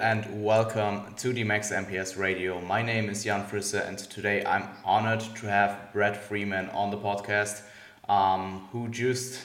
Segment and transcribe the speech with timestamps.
[0.00, 2.58] And welcome to the Max MPS Radio.
[2.58, 6.96] My name is Jan Frisse, and today I'm honored to have Brett Freeman on the
[6.96, 7.60] podcast,
[8.08, 9.42] um, who just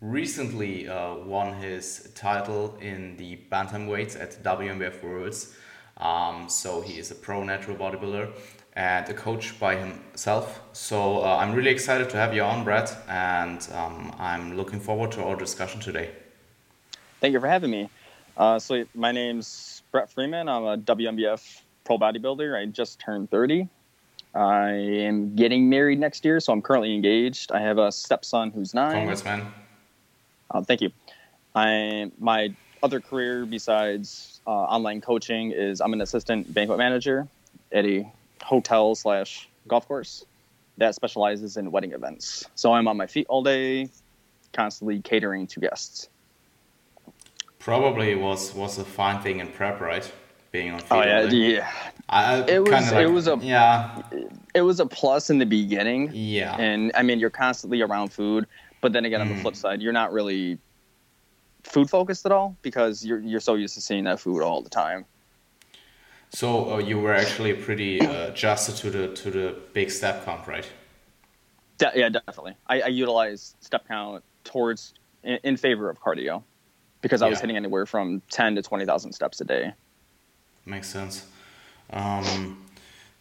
[0.00, 5.56] recently uh, won his title in the bantamweights at WNBF Worlds.
[5.96, 8.30] Um, so he is a pro natural bodybuilder
[8.74, 10.60] and a coach by himself.
[10.74, 15.10] So uh, I'm really excited to have you on, Brett, and um, I'm looking forward
[15.12, 16.10] to our discussion today.
[17.20, 17.90] Thank you for having me.
[18.36, 20.48] Uh, so my name's Brett Freeman.
[20.48, 22.56] I'm a WNBF pro bodybuilder.
[22.56, 23.68] I just turned 30.
[24.34, 27.50] I am getting married next year, so I'm currently engaged.
[27.50, 28.92] I have a stepson who's nine.
[28.92, 29.52] Congrats, man.
[30.50, 30.90] Uh, thank you.
[31.54, 37.26] I my other career besides uh, online coaching is I'm an assistant banquet manager
[37.72, 38.10] at a
[38.42, 40.24] hotel slash golf course
[40.76, 42.46] that specializes in wedding events.
[42.54, 43.88] So I'm on my feet all day,
[44.52, 46.08] constantly catering to guests.
[47.68, 50.10] Probably was was a fine thing in prep, right?
[50.52, 50.80] Being on.
[50.90, 51.70] Oh yeah, yeah.
[52.08, 54.00] I, it was like, it was a yeah.
[54.54, 56.10] It was a plus in the beginning.
[56.14, 56.56] Yeah.
[56.58, 58.46] And I mean, you're constantly around food,
[58.80, 59.42] but then again, on the Mm.
[59.42, 60.56] flip side, you're not really
[61.62, 64.70] food focused at all because you're you're so used to seeing that food all the
[64.70, 65.04] time.
[66.30, 70.48] So uh, you were actually pretty uh, adjusted to the to the big step count,
[70.48, 70.66] right?
[71.76, 72.54] De- yeah, definitely.
[72.66, 76.42] I, I utilize step count towards in, in favor of cardio
[77.00, 79.72] because I was hitting anywhere from ten to twenty thousand steps a day.
[80.66, 81.26] Makes sense.
[81.90, 82.66] Um,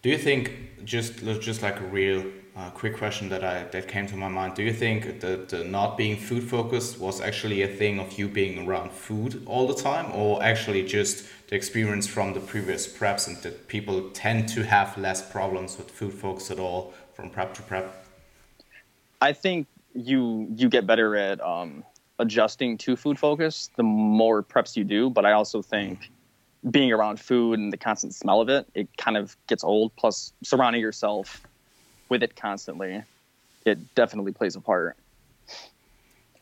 [0.01, 4.07] do you think just just like a real uh, quick question that I that came
[4.07, 4.55] to my mind?
[4.55, 8.27] Do you think that the not being food focused was actually a thing of you
[8.27, 13.27] being around food all the time, or actually just the experience from the previous preps
[13.27, 17.53] and that people tend to have less problems with food focus at all from prep
[17.55, 18.05] to prep?
[19.21, 21.83] I think you you get better at um,
[22.19, 25.09] adjusting to food focus the more preps you do.
[25.09, 26.09] But I also think
[26.69, 29.95] being around food and the constant smell of it, it kind of gets old.
[29.95, 31.45] Plus, surrounding yourself
[32.09, 33.03] with it constantly,
[33.65, 34.97] it definitely plays a part.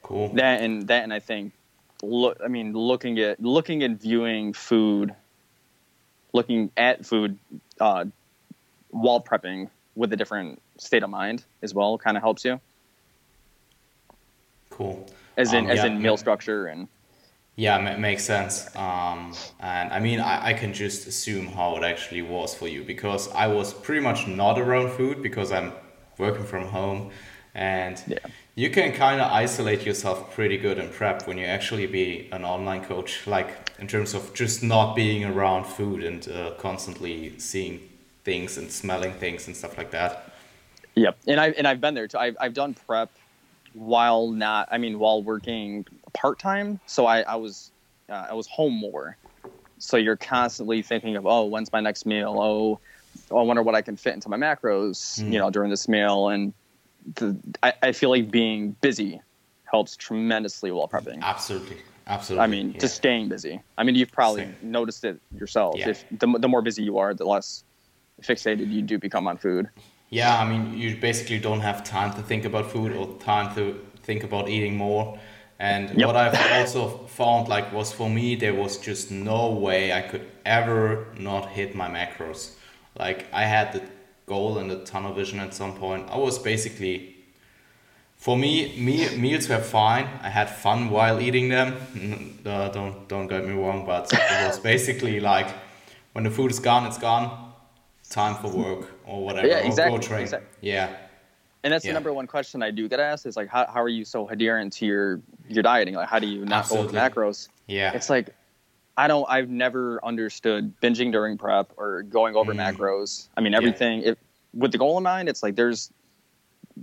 [0.03, 0.34] Cool.
[0.36, 1.52] That and that, and I think,
[2.03, 5.16] look, I mean, looking at looking at viewing food,
[6.31, 7.38] looking at food
[7.80, 8.06] uh,
[8.90, 12.59] while prepping with a different state of mind as well, kind of helps you.
[14.69, 15.07] Cool.
[15.38, 16.18] As in Um, as yeah, in meal yeah.
[16.18, 16.88] structure and
[17.56, 18.68] Yeah, ma- makes sense.
[18.75, 22.84] Um, and I mean, I, I can just assume how it actually was for you
[22.84, 25.74] because I was pretty much not around food because I'm
[26.18, 27.12] working from home,
[27.53, 28.19] and Yeah.
[28.56, 32.44] you can kind of isolate yourself pretty good in prep when you actually be an
[32.44, 37.79] online coach, like in terms of just not being around food and uh, constantly seeing
[38.25, 40.31] things and smelling things and stuff like that.
[40.95, 43.12] yep and i and i've been there too i've, I've done prep
[43.75, 47.72] while not i mean while working part-time so i i was
[48.09, 49.18] uh, i was home more
[49.80, 52.80] so you're constantly thinking of oh when's my next meal oh,
[53.31, 55.34] oh i wonder what i can fit into my macros Mm.
[55.34, 56.53] you know during this meal and
[57.16, 59.22] the, I, I feel like being busy
[59.66, 62.44] helps tremendously while prepping Absolutely, absolutely.
[62.44, 62.80] i mean yeah.
[62.80, 64.56] just staying busy i mean you've probably Same.
[64.62, 65.90] noticed it yourself Yeah.
[65.90, 67.66] if the, the more busy you are the less
[68.24, 69.68] fixated you do become on food
[70.09, 73.79] Yeah, I mean, you basically don't have time to think about food or time to
[74.03, 75.19] think about eating more.
[75.59, 76.07] And Yep.
[76.07, 80.25] what I've also found, like, was for me, there was just no way I could
[80.45, 82.51] ever not hit my macros.
[82.99, 83.81] Like, I had the
[84.27, 86.07] goal and the tunnel vision at some point.
[86.11, 87.15] I was basically,
[88.17, 90.07] for me, me meals were fine.
[90.23, 91.75] I had fun while eating them.
[92.45, 95.47] Uh, don't don't get me wrong, but it was basically like,
[96.13, 97.51] when the food is gone, it's gone.
[98.09, 99.47] Time for work or whatever.
[99.47, 100.21] Yeah, exactly, Go train.
[100.21, 100.95] exact- Yeah.
[101.63, 101.91] And that's Yeah.
[101.91, 104.30] the number one question I do get asked is like, how, how are you so
[104.30, 105.95] adherent to your, your dieting?
[105.95, 107.47] Like, how do you not go with macros?
[107.68, 107.91] Yeah.
[107.94, 108.30] It's like,
[108.97, 112.75] I don't, I've never understood binging during prep or going over Mm.
[112.77, 113.27] macros.
[113.35, 114.19] I mean, everything, it,
[114.53, 115.91] with the goal in mind, it's like, there's,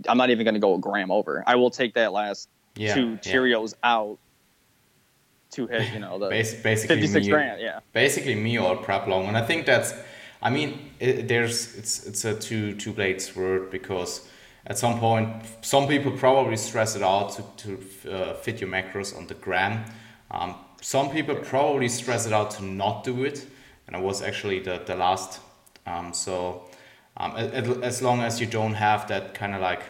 [0.08, 1.44] I'm not even going to go a gram over.
[1.46, 2.94] I will take that last yeah.
[2.94, 3.16] two yeah.
[3.18, 4.18] Cheerios out
[5.52, 7.60] to hit, you know, the basically 56 me, grand.
[7.60, 7.80] Yeah.
[7.92, 9.92] basically me or prep long and i think that's
[10.42, 14.28] i mean it, there's it's it's a two two blades word because
[14.66, 15.28] at some point
[15.60, 19.84] some people probably stress it out to, to uh, fit your macros on the gram
[20.30, 23.46] um, some people probably stress it out to not do it
[23.86, 25.40] and i was actually the, the last
[25.86, 26.68] um, so
[27.16, 29.82] um, as long as you don't have that kind of like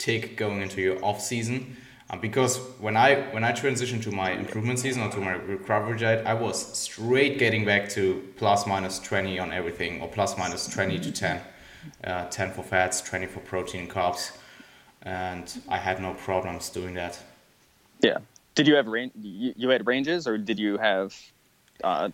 [0.00, 1.76] tick going into your off season.
[2.20, 6.26] Because when I when I transitioned to my improvement season or to my recovery diet,
[6.26, 10.98] I was straight getting back to plus minus 20 on everything or plus minus 20
[10.98, 11.40] to 10.
[12.04, 14.32] Uh, 10 for fats, 20 for protein carbs.
[15.02, 17.18] And I had no problems doing that.
[18.00, 18.18] Yeah.
[18.54, 19.12] Did you have range?
[19.20, 21.16] You, you had ranges, or did you have
[21.82, 22.10] uh,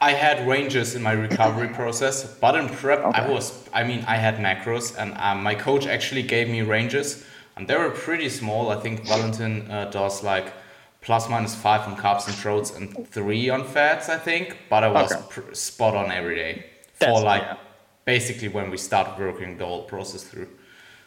[0.00, 3.22] I had ranges in my recovery process, but in prep, okay.
[3.22, 7.24] I was, I mean, I had macros, and um, my coach actually gave me ranges,
[7.58, 8.70] and they were pretty small.
[8.70, 10.52] I think Valentin uh, does like
[11.00, 14.88] plus minus five on carbs and proteins and three on fats, I think, but I
[14.88, 15.22] was okay.
[15.28, 17.56] pr- spot on every day for That's, like yeah.
[18.04, 20.48] basically when we started working the whole process through.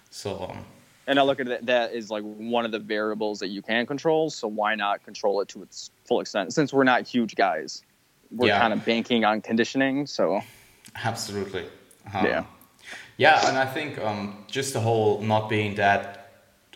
[0.09, 0.65] So, um,
[1.07, 3.85] and I look at that, that is like one of the variables that you can
[3.85, 4.29] control.
[4.29, 6.53] So why not control it to its full extent?
[6.53, 7.83] Since we're not huge guys,
[8.29, 8.59] we're yeah.
[8.59, 10.05] kind of banking on conditioning.
[10.05, 10.41] So
[10.95, 11.65] absolutely,
[12.13, 12.43] um, yeah,
[13.17, 16.20] yeah, and I think um, just the whole not being that,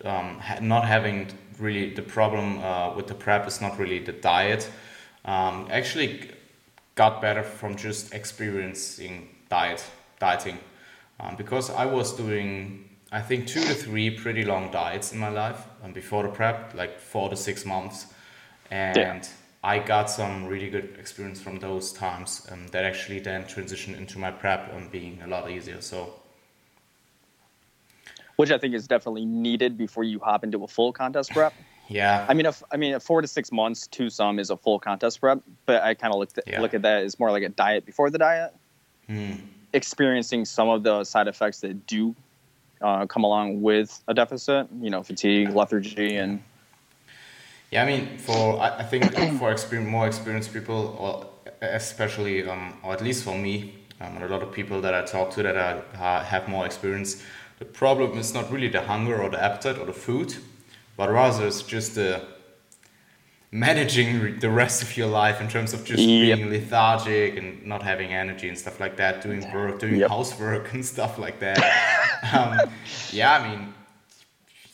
[0.03, 1.27] um, not having
[1.59, 4.69] really the problem uh, with the prep is not really the diet.
[5.24, 6.30] Um, actually,
[6.95, 9.83] got better from just experiencing diet
[10.19, 10.59] dieting,
[11.19, 15.30] um, because I was doing I think two to three pretty long diets in my
[15.30, 18.07] life um, before the prep, like four to six months,
[18.71, 18.97] and.
[18.97, 19.24] Yeah
[19.65, 24.19] I got some really good experience from those times um, that actually then transitioned into
[24.19, 25.81] my prep and being a lot easier.
[25.81, 26.13] So,
[28.35, 31.53] which I think is definitely needed before you hop into a full contest prep.
[31.87, 32.25] Yeah.
[32.27, 35.21] I mean, if, I mean, four to six months to some is a full contest
[35.21, 36.59] prep, but I kind of look yeah.
[36.59, 38.55] look at that as more like a diet before the diet.
[39.05, 39.33] Hmm.
[39.71, 42.15] Experiencing some of the side effects that do
[42.81, 46.41] uh, come along with a deficit, you know, fatigue, lethargy, and
[47.71, 51.27] yeah, I mean, for I, think for experience, more experienced people, or
[51.61, 55.03] especially, um, or at least for me, um, and a lot of people that I
[55.03, 57.23] talk to that are, have more experience,
[57.60, 60.36] the problem is not really the hunger or the appetite or the food,
[60.98, 62.22] but rather it's just the
[63.52, 66.38] managing the rest of your life in terms of just yep.
[66.38, 70.10] being lethargic and not having energy and stuff like that, doing work, doing yep.
[70.10, 71.60] housework and stuff like that.
[72.34, 72.69] um,
[73.12, 73.74] yeah, I mean,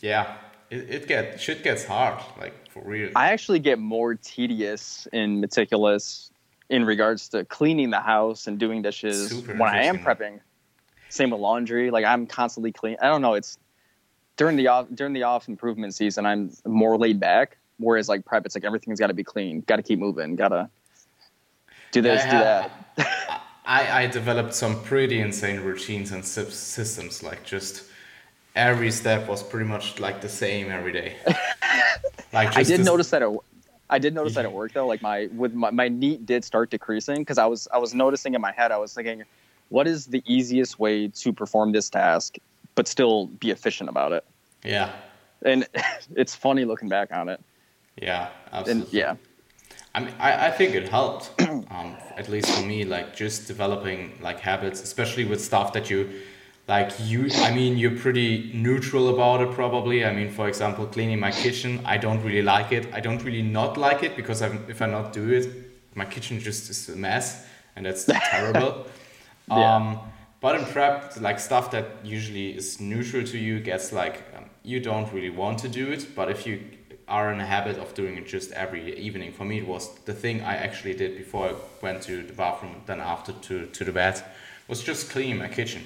[0.02, 0.36] yeah,
[0.72, 2.20] it, it get shit gets hard.
[2.40, 3.12] Like for real.
[3.16, 6.32] I actually get more tedious and meticulous
[6.70, 10.40] in regards to cleaning the house and doing dishes Super when I am prepping.
[11.12, 11.92] Same with laundry.
[11.92, 12.98] Like I'm constantly clean.
[13.02, 13.34] I don't know.
[13.34, 13.58] It's
[14.38, 16.26] during the off during the off improvement season.
[16.26, 17.58] I'm more laid back.
[17.78, 19.62] Whereas like prep, it's like everything's got to be clean.
[19.62, 20.36] Got to keep moving.
[20.36, 20.70] Got to
[21.92, 22.72] do this, do that.
[23.66, 27.24] I, I developed some pretty insane routines and systems.
[27.24, 27.84] Like just
[28.56, 31.16] every step was pretty much like the same every day.
[32.34, 32.86] Like I did this...
[32.86, 33.38] notice that it,
[33.90, 34.88] I did notice that it worked though.
[34.88, 38.34] Like my with my, my NEAT did start decreasing because I was I was noticing
[38.36, 39.24] in my head I was thinking,
[39.72, 42.36] what is the easiest way to perform this task
[42.76, 44.26] but still be efficient about it?
[44.64, 44.92] Yeah.
[45.44, 45.66] And
[46.16, 47.42] it's funny looking back on it.
[47.96, 48.84] Yeah, absolutely.
[48.84, 49.16] And, yeah.
[49.96, 54.18] I mean, I, I think it helped, um, at least for me, like just developing
[54.22, 56.10] like habits, especially with stuff that you
[56.68, 61.20] like you i mean you're pretty neutral about it probably i mean for example cleaning
[61.20, 64.64] my kitchen i don't really like it i don't really not like it because I'm,
[64.70, 65.50] if i not do it
[65.96, 68.86] my kitchen just is a mess and that's terrible
[69.50, 69.76] yeah.
[69.76, 70.00] um,
[70.40, 74.80] but in prep like stuff that usually is neutral to you gets like um, you
[74.80, 76.64] don't really want to do it but if you
[77.08, 80.14] are in a habit of doing it just every evening for me it was the
[80.14, 83.92] thing i actually did before i went to the bathroom then after to, to the
[83.92, 84.24] bed
[84.72, 85.84] was just clean my kitchen.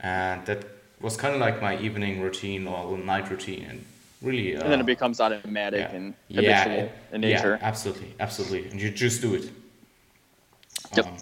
[0.00, 0.66] And that
[1.00, 3.84] was kind of like my evening routine or night routine and
[4.20, 5.96] really uh, and then it becomes automatic yeah.
[5.96, 7.56] and habitual yeah, in nature.
[7.60, 8.68] yeah absolutely absolutely.
[8.70, 9.50] And you just do it.
[10.96, 11.06] Yep.
[11.06, 11.16] Um,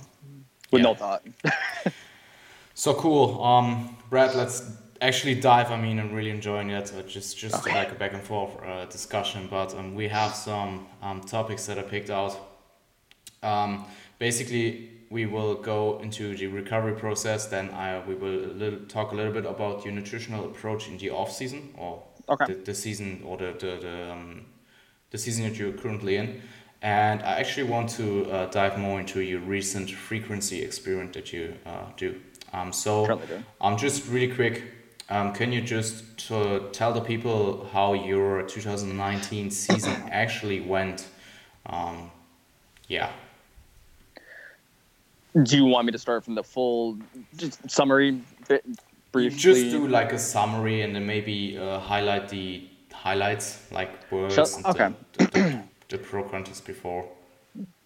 [0.70, 0.88] with yeah.
[0.88, 1.22] no thought
[2.74, 4.70] so cool um brad let's
[5.00, 7.74] actually dive i mean i'm really enjoying it uh, just just okay.
[7.74, 11.78] like a back and forth uh, discussion but um, we have some um, topics that
[11.78, 12.38] i picked out
[13.42, 13.84] um,
[14.18, 17.46] basically we will go into the recovery process.
[17.46, 20.98] Then I we will a little, talk a little bit about your nutritional approach in
[20.98, 22.46] the off season or okay.
[22.46, 24.46] the, the season or the the the, um,
[25.10, 26.42] the season that you're currently in.
[26.82, 31.54] And I actually want to uh, dive more into your recent frequency experiment that you
[31.64, 32.20] uh, do.
[32.52, 33.20] Um, so,
[33.60, 34.62] um, just really quick,
[35.08, 41.08] um, can you just tell the people how your 2019 season actually went?
[41.66, 42.10] Um,
[42.88, 43.10] yeah.
[45.42, 46.98] Do you want me to start from the full
[47.36, 48.20] just summary
[49.12, 49.38] briefly?
[49.38, 54.38] Just do like a summary and then maybe uh, highlight the highlights, like words.
[54.64, 54.94] okay.
[55.18, 57.08] The, the, the, the, pro contest before.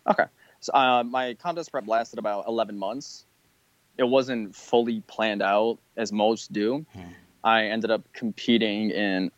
[0.07, 0.25] Okay.
[0.61, 3.25] So uh, my contest prep lasted about 11 months.
[3.97, 6.85] It wasn't fully planned out as most do.
[6.93, 7.01] Hmm.
[7.43, 9.31] I ended up competing in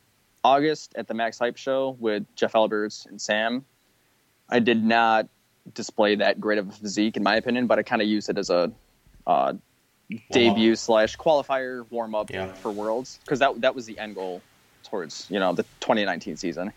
[0.44, 3.64] August at the Max Hype show with Jeff Alberts and Sam.
[4.48, 5.28] I did not
[5.74, 7.66] display that great of a physique, in my opinion.
[7.66, 8.72] But I kind of used it as a
[9.26, 9.54] uh,
[10.30, 12.52] debut slash qualifier warm up yeah.
[12.54, 14.42] for Worlds because that that was the end goal
[14.84, 16.72] towards you know the 2019 season.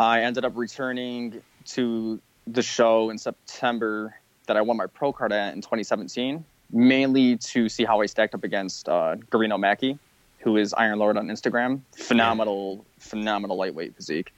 [0.00, 4.16] I ended up returning to the show in September
[4.46, 6.42] that I won my pro card at in 2017,
[6.72, 9.98] mainly to see how I stacked up against uh, Garino Mackey,
[10.38, 11.82] who is Iron Lord on Instagram.
[11.94, 14.32] Phenomenal, phenomenal lightweight physique.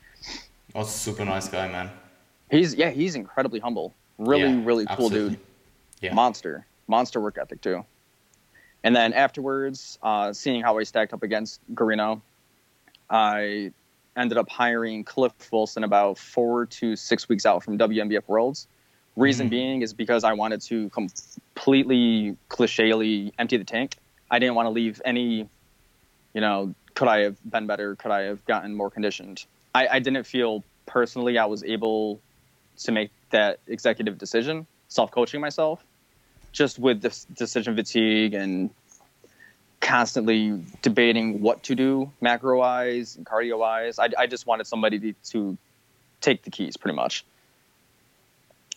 [0.75, 1.91] Oh, super nice guy, man.
[2.51, 3.95] He's yeah, he's incredibly humble.
[4.19, 5.37] Really, Yeah, really cool absolutely.
[5.37, 5.41] dude.
[6.01, 6.15] Yeah.
[6.15, 7.85] Monster, monster work ethic too.
[8.83, 12.21] And then afterwards, uh, seeing how I stacked up against Garino,
[13.09, 13.71] I
[14.17, 18.67] ended up hiring Cliff Wilson about four to six weeks out from WNBF Worlds.
[19.17, 19.51] Reason Mhm.
[19.51, 23.97] being is because I wanted to completely clichely empty the tank.
[24.31, 25.49] I didn't want to leave any,
[26.35, 27.97] you know, could I have been better?
[27.97, 29.45] Could I have gotten more conditioned?
[29.75, 32.21] I, I didn't feel personally I was able
[32.79, 35.85] to make that executive decision, self coaching myself,
[36.53, 38.71] just with this decision fatigue and
[39.83, 43.99] constantly debating what to do macro wise and cardio wise.
[43.99, 45.59] I, I just wanted somebody to,
[46.23, 47.25] take the keys pretty much.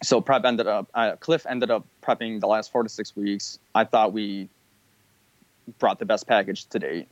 [0.02, 3.60] So prep ended up, uh, Cliff ended up prepping the last four to six weeks.
[3.76, 4.50] I thought we
[5.78, 7.08] brought the best package to date.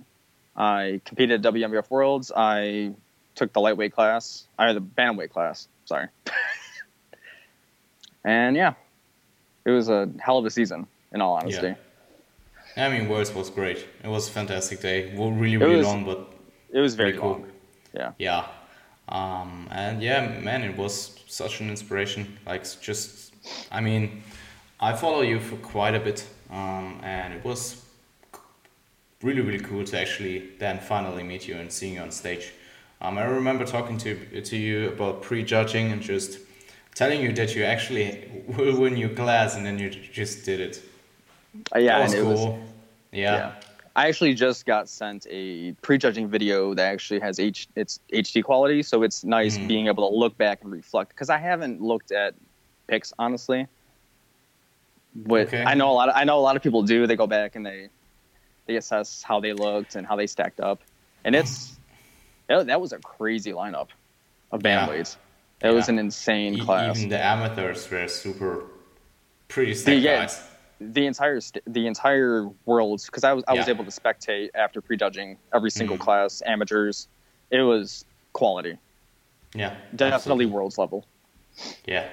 [0.55, 2.31] I competed at WNBF Worlds.
[2.35, 2.93] I
[3.35, 5.67] took the lightweight class, I or the bantamweight class.
[5.85, 6.07] Sorry.
[8.23, 8.73] and yeah,
[9.65, 10.87] it was a hell of a season.
[11.11, 11.75] In all honesty,
[12.75, 13.85] I mean, Worlds was great.
[14.03, 15.13] It was a fantastic day.
[15.15, 16.33] Well, really, really was long, but
[16.71, 17.31] it was very cool.
[17.31, 17.51] long.
[17.93, 18.47] Yeah, yeah.
[19.09, 22.37] Um, and yeah, man, it was such an inspiration.
[22.45, 23.33] Like, just,
[23.71, 24.23] I mean,
[24.79, 27.85] I follow you for quite a bit, um, and it was
[29.21, 32.53] really, really cool to actually then finally meet you and seeing you on stage.
[33.01, 36.39] Um, I remember talking to to you about prejudging and just
[36.95, 40.81] telling you that you actually will win your class, and then you just did it.
[41.75, 42.51] Uh, yeah, that was and it cool.
[42.57, 42.69] was
[43.11, 43.35] yeah.
[43.35, 43.51] yeah.
[43.95, 48.81] I actually just got sent a prejudging video that actually has H it's HD quality,
[48.81, 49.67] so it's nice Mhm.
[49.67, 51.09] being able to look back and reflect.
[51.09, 52.33] Because I haven't looked at
[52.87, 53.67] pics honestly,
[55.15, 55.63] but Okay.
[55.63, 56.09] I know a lot.
[56.09, 57.05] Of, I know a lot of people do.
[57.05, 57.89] They go back and they
[58.65, 60.81] they assess how they looked and how they stacked up,
[61.23, 61.77] and it's
[62.47, 63.89] that, was a crazy lineup
[64.51, 64.87] of Yeah.
[64.87, 65.17] bantamweights.
[65.61, 66.97] It was an insane class.
[66.97, 68.63] Even the amateurs were super
[69.47, 70.41] pretty stacked yeah, guys.
[70.91, 74.81] The entire st- the entire world because I was I was able to spectate after
[74.81, 76.01] prejudging every single Mhm.
[76.01, 77.07] class amateurs.
[77.51, 78.77] It was quality,
[79.55, 80.45] Yeah, definitely absolutely.
[80.45, 81.05] worlds level.
[81.85, 82.05] Yeah.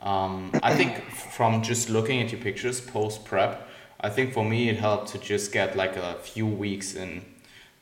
[0.00, 3.68] Um, I think from just looking at your pictures post prep,
[4.00, 7.22] I think for me it helped to just get like a few weeks in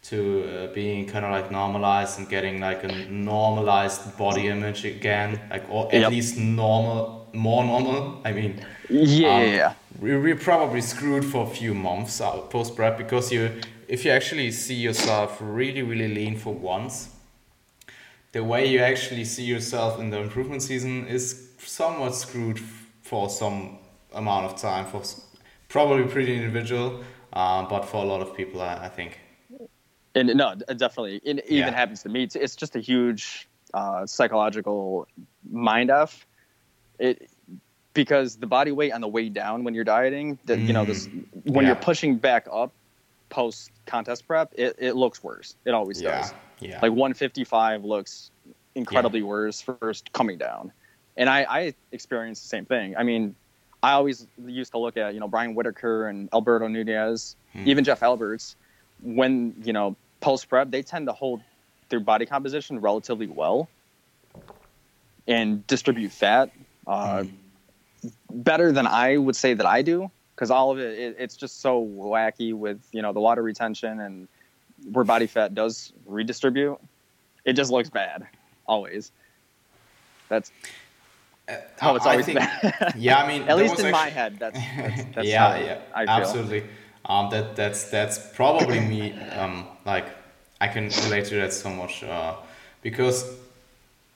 [0.04, 0.16] to
[0.49, 5.64] uh, being kind of like normalized and getting like a normalized body image again, like
[5.68, 6.11] or at Yep.
[6.11, 8.21] least normal, more normal.
[8.25, 9.73] I mean, Yeah, Um, yeah, yeah.
[10.00, 13.50] We we're probably screwed for a few months post prep because you
[13.88, 17.10] if you actually see yourself really really lean for once
[18.32, 22.58] the way you actually see yourself in the improvement season is somewhat screwed
[23.02, 23.78] for some
[24.12, 25.02] amount of time for
[25.68, 29.20] probably pretty individual uh, but for a lot of people I, I think
[30.14, 31.20] And no, definitely.
[31.24, 31.76] It even Yeah.
[31.76, 32.22] happens to me.
[32.22, 35.06] It's, it's just a huge uh, psychological
[35.50, 36.26] mind f.
[36.98, 37.30] It
[37.96, 41.08] because the body weight on the way down when you're dieting, that you know this
[41.08, 41.54] when Mm.
[41.62, 41.66] Yeah.
[41.68, 42.72] you're pushing back up
[43.28, 45.56] post contest prep, it, it looks worse.
[45.64, 46.34] It always yeah does.
[46.60, 48.30] yeah Like 155 looks
[48.76, 50.72] incredibly worse first coming down.
[51.16, 52.94] And I, I experienced the same thing.
[52.96, 53.34] I mean,
[53.82, 57.66] I always used to look at, you know, Brian Whitaker and Alberto Nunez, Hmm.
[57.66, 58.54] even Jeff Alberts,
[59.02, 61.40] when, you know, post prep, they tend to hold
[61.88, 63.68] their body composition relatively well
[65.26, 66.50] and distribute fat
[66.86, 67.32] uh, Mm.
[68.30, 70.10] Better than I would say that I do.
[70.34, 74.00] Because all of it, it, it's just so wacky with, you know, the water retention
[74.00, 74.28] and
[74.92, 76.78] where body fat does redistribute.
[77.46, 78.26] It just looks bad,
[78.66, 79.12] always.
[80.28, 80.52] That's
[81.78, 82.72] how it's I always think- been.
[82.96, 86.04] yeah I mean At least in my head, that's, that's, that's yeah, how yeah, I
[86.04, 86.14] feel.
[86.14, 86.64] absolutely.
[87.06, 89.12] Um, that that's that's probably me.
[89.30, 90.06] Um, like
[90.60, 92.34] I can relate to that so much uh,
[92.82, 93.32] because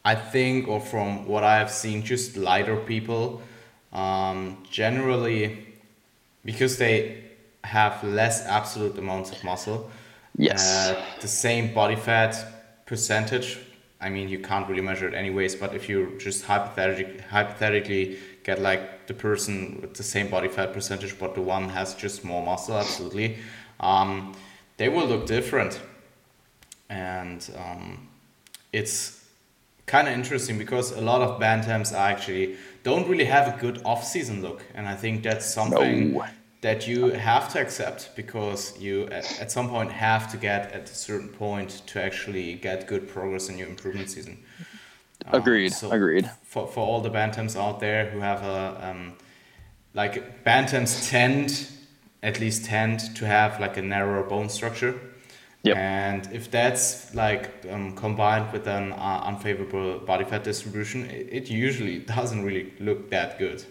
[0.04, 3.40] I think, or from what I have seen, just lighter people
[3.92, 5.66] um, generally
[6.44, 7.24] because they
[7.64, 9.90] have less absolute amounts of muscle.
[10.36, 10.88] Yes.
[10.88, 13.58] Uh, the same body fat percentage.
[14.00, 18.60] I mean, you can't really measure it anyways, but if you just hypothetically, hypothetically get
[18.60, 22.42] like the person with the same body fat percentage, but the one has just more
[22.42, 23.38] muscle, absolutely,
[23.80, 24.34] um,
[24.78, 25.80] they will look different.
[26.88, 28.08] And um,
[28.72, 29.19] it's
[29.90, 33.82] kind of interesting because a lot of bantams are actually don't really have a good
[33.84, 36.24] off-season look, and I think that's something No.
[36.62, 40.88] that you have to accept because you at, at some point have to get at
[40.88, 44.38] a certain point to actually get good progress in your improvement season.
[45.26, 46.30] Um, Agreed, agreed.
[46.44, 49.14] For, for all the bantams out there who have a um,
[49.92, 51.68] like bantams tend,
[52.22, 54.94] at least tend to have like a narrower bone structure.
[55.62, 55.76] Yep.
[55.76, 61.50] And if that's like um, combined with an uh, unfavorable body fat distribution, it, it,
[61.50, 63.62] usually doesn't really look that good.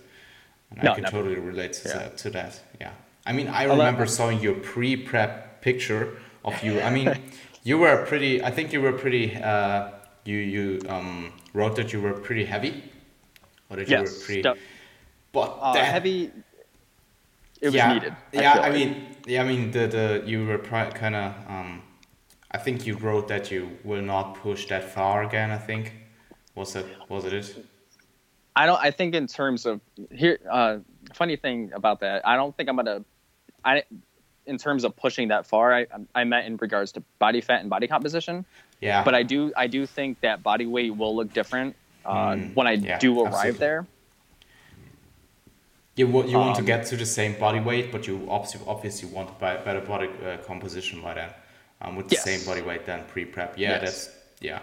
[0.69, 1.97] And no, I can totally relate to, yeah.
[1.97, 2.59] that, to that.
[2.79, 2.91] Yeah.
[3.25, 6.79] I mean, I remember seeing your pre-prep picture of you.
[6.79, 7.19] I mean,
[7.63, 8.43] you were pretty.
[8.43, 9.35] I think you were pretty.
[9.35, 9.89] Uh,
[10.25, 12.83] you you um, wrote that you were pretty heavy,
[13.69, 14.61] or that yes, you were pretty.
[15.31, 16.31] but uh, heavy.
[17.61, 18.15] It was yeah, needed.
[18.33, 21.33] I yeah, I mean, yeah, I mean the the you were kind of.
[21.47, 21.83] Um,
[22.51, 25.51] I think you wrote that you will not push that far again.
[25.51, 25.93] I think
[26.55, 27.65] was it was it it?
[28.55, 28.81] I don't.
[28.81, 29.81] I think in terms of
[30.11, 30.77] here, uh,
[31.13, 33.05] funny thing about that, I don't think I'm gonna.
[33.63, 33.83] I
[34.47, 37.69] in terms of pushing that far, I I meant in regards to body fat and
[37.69, 38.45] body composition.
[38.81, 39.03] Yeah.
[39.03, 42.65] But I do I do think that body weight will look different uh, mm, when
[42.65, 43.59] I yeah, do arrive absolutely.
[43.59, 43.87] there.
[45.99, 49.09] You, you want to um, get to the same body weight, but you obviously, obviously
[49.09, 51.29] want better body uh, composition by then,
[51.81, 52.23] um, with yes.
[52.23, 53.57] the same body weight than pre-prep.
[53.57, 53.81] Yeah, yes.
[53.81, 54.59] that's yeah,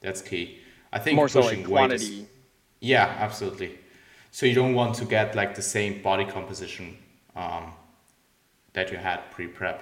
[0.00, 0.58] that's key.
[0.92, 2.22] I think more so like quantity.
[2.22, 2.26] Is,
[2.80, 3.78] yeah, absolutely.
[4.32, 6.96] So you don't want to get like the same body composition
[7.36, 7.72] um,
[8.72, 9.78] that you had pre-prep.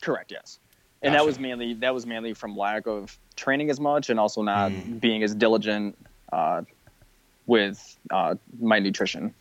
[0.00, 0.32] Correct.
[0.32, 0.58] Yes
[1.04, 1.22] and gotcha.
[1.22, 4.72] that was mainly that was mainly from lack of training as much and also not
[4.72, 4.98] mm.
[5.00, 5.96] being as diligent
[6.32, 6.62] uh,
[7.46, 9.34] with uh, my nutrition.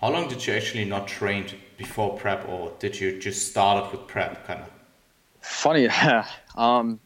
[0.00, 1.46] How long did you actually not train
[1.76, 4.70] before prep, or did you just start it with prep, kind of?
[5.40, 5.88] Funny,
[6.56, 7.00] um,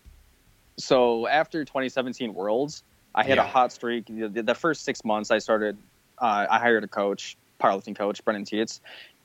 [0.76, 2.82] so after 2017 Worlds,
[3.14, 3.44] I hit yeah.
[3.44, 4.06] a hot streak.
[4.06, 5.76] The, the, first six months, I started.
[6.18, 8.80] Uh, I hired a coach, powerlifting coach, Brennan Tietz,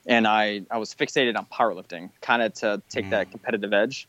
[0.06, 3.10] and I I was fixated on powerlifting, kind of to take mm.
[3.10, 4.08] that competitive edge.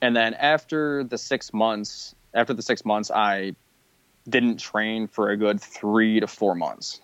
[0.00, 3.54] And then after the six months, after the six months, I
[4.28, 7.00] didn't train for a good three to four months.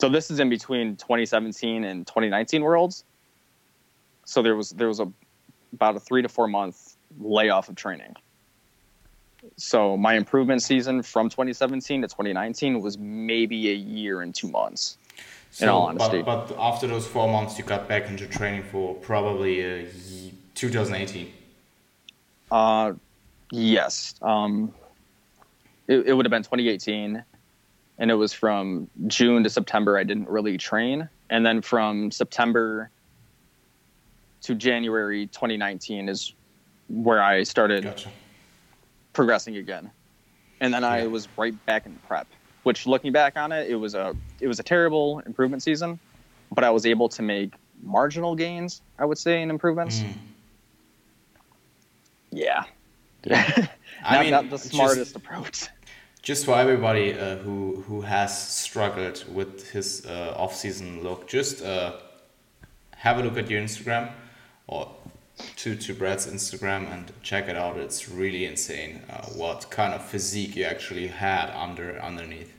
[0.00, 3.04] So this is in between 2017 and 2019 Worlds.
[4.24, 5.10] So there was there was a
[5.72, 8.14] about a three to four month layoff of training.
[9.56, 14.98] So my improvement season from 2017 to 2019 was maybe a year and two months.
[15.50, 18.64] So, in all honesty, but, but after those four months, you got back into training
[18.64, 19.86] for probably uh,
[20.54, 21.32] 2018.
[22.50, 22.92] Uh,
[23.50, 24.14] yes.
[24.20, 24.74] Um,
[25.86, 27.24] it, it would have been 2018,
[27.98, 29.98] and it was from June to September.
[29.98, 32.90] I didn't really train, and then from September
[34.42, 36.32] to January 2019 is
[36.88, 38.10] where I started gotcha.
[39.12, 39.90] progressing again,
[40.60, 40.88] and then yeah.
[40.88, 42.26] I was right back in prep.
[42.64, 45.98] Which, looking back on it, it was a it was a terrible improvement season,
[46.52, 48.82] but I was able to make marginal gains.
[48.98, 50.00] I would say in improvements.
[50.00, 50.12] Mm.
[52.30, 52.64] Yeah.
[53.24, 53.66] Yeah.
[54.04, 55.68] I mean, not the smartest just, approach.
[56.22, 61.96] Just for everybody uh, who who has struggled with his uh, off-season look, just uh,
[62.96, 64.10] have a look at your Instagram
[64.66, 64.90] or
[65.56, 67.76] to to Brad's Instagram and check it out.
[67.76, 72.52] It's really insane uh, what kind of physique you actually had under underneath.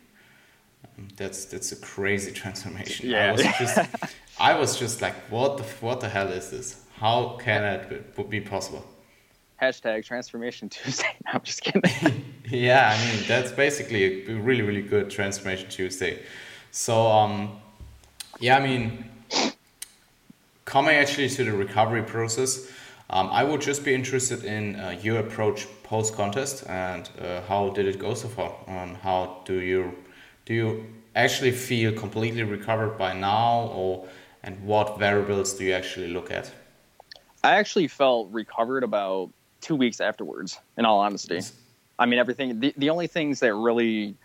[0.97, 3.09] Um, that's that's a crazy transformation.
[3.09, 3.29] Yeah.
[3.29, 3.79] I was just
[4.39, 6.83] I was just like, what the what the hell is this?
[6.95, 8.85] How can it be possible?
[9.61, 11.15] Hashtag transformation Tuesday.
[11.25, 12.25] No, I'm just kidding.
[12.49, 16.19] yeah, I mean that's basically a really really good transformation Tuesday.
[16.71, 17.59] So um,
[18.39, 19.09] yeah, I mean
[20.65, 22.71] coming actually to the recovery process,
[23.09, 27.69] um, I would just be interested in uh, your approach post contest and uh, how
[27.69, 28.53] did it go so far?
[28.67, 29.95] And how do you
[30.45, 34.07] do you actually feel completely recovered by now, or
[34.43, 36.51] and what variables do you actually look at?
[37.43, 40.59] I actually felt recovered about two weeks afterwards.
[40.77, 41.41] In all honesty,
[41.97, 42.59] I mean everything.
[42.59, 44.15] The the only things that really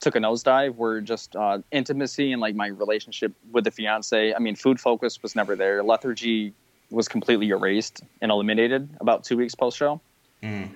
[0.00, 4.32] took a nosedive were just uh, intimacy and like my relationship with the fiance.
[4.32, 5.82] I mean, food focus was never there.
[5.82, 6.52] Lethargy
[6.90, 10.00] was completely erased and eliminated about two weeks post show.
[10.42, 10.70] Mm.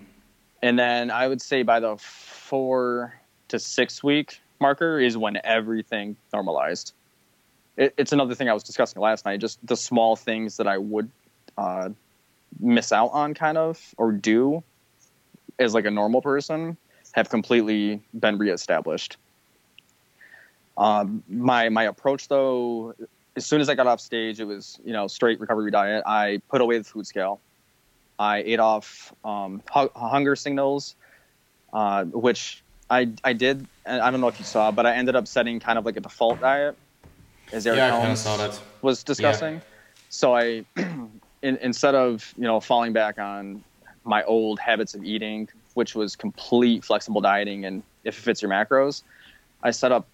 [0.62, 3.14] And then I would say by the four
[3.48, 6.92] to six week marker is when everything normalized.
[7.76, 9.40] It, it's another thing I was discussing last night.
[9.40, 11.10] Just the small things that I would
[11.56, 11.90] uh,
[12.60, 14.62] miss out on kind of or do
[15.58, 16.76] as like a normal person
[17.12, 19.16] have completely been reestablished.
[20.76, 22.94] Um, my my approach though,
[23.36, 26.02] as soon as I got off stage, it was you know straight recovery diet.
[26.06, 27.42] I put away the food scale.
[28.18, 30.96] I ate off um, hu- hunger signals,
[31.72, 33.66] uh, which I I did.
[33.84, 36.00] I don't know if you saw, but I ended up setting kind of like a
[36.00, 36.76] default diet,
[37.52, 38.26] as Eric yeah, Helms
[38.80, 39.54] was discussing.
[39.54, 39.60] Yeah.
[40.08, 40.64] So I
[41.42, 43.62] in, instead of you know falling back on
[44.04, 48.50] my old habits of eating, which was complete flexible dieting and if it fits your
[48.50, 49.02] macros,
[49.62, 50.06] I set up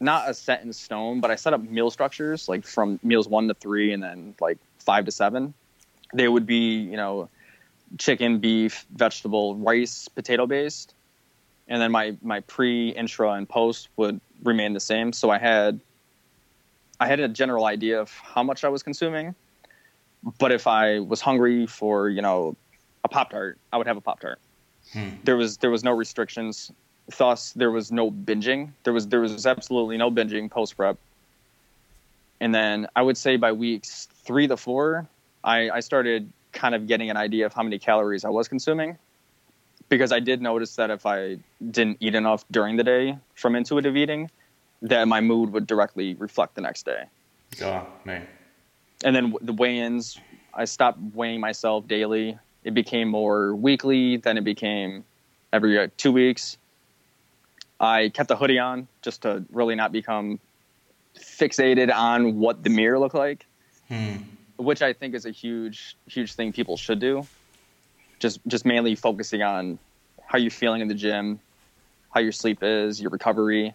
[0.00, 3.48] not a set in stone, but I set up meal structures like from meals one
[3.48, 5.54] to three, and then like five to seven.
[6.12, 7.28] They would be you know
[7.98, 10.94] chicken, beef, vegetable, rice, potato based,
[11.68, 15.12] and then my my pre, intra, and post would remain the same.
[15.12, 15.80] So I had
[17.00, 19.34] I had a general idea of how much I was consuming,
[20.38, 22.56] but if I was hungry for you know
[23.04, 24.38] a pop tart, I would have a pop tart.
[24.92, 25.10] Hmm.
[25.24, 26.70] There was there was no restrictions.
[27.18, 28.72] Thus, there was no binging.
[28.84, 30.98] There was there was absolutely no binging post prep.
[32.40, 35.06] And then I would say by weeks three to four,
[35.44, 38.98] I, I started kind of getting an idea of how many calories I was consuming
[39.88, 41.38] because I did notice that if I
[41.70, 44.30] didn't eat enough during the day from intuitive eating,
[44.82, 47.04] that my mood would directly reflect the next day.
[47.62, 48.26] Oh, man.
[49.04, 50.18] And then the weigh-ins,
[50.54, 52.38] I stopped weighing myself daily.
[52.64, 54.16] It became more weekly.
[54.16, 55.04] Then it became
[55.52, 56.58] every uh, two weeks.
[57.80, 60.38] I kept the hoodie on just to really not become
[61.18, 63.46] fixated on what the mirror looked like.
[63.88, 64.16] Hmm
[64.62, 67.26] which I think is a huge, huge thing people should do.
[68.20, 69.78] Just, just mainly focusing on
[70.26, 71.40] how you're feeling in the gym,
[72.10, 73.74] how your sleep is, your recovery,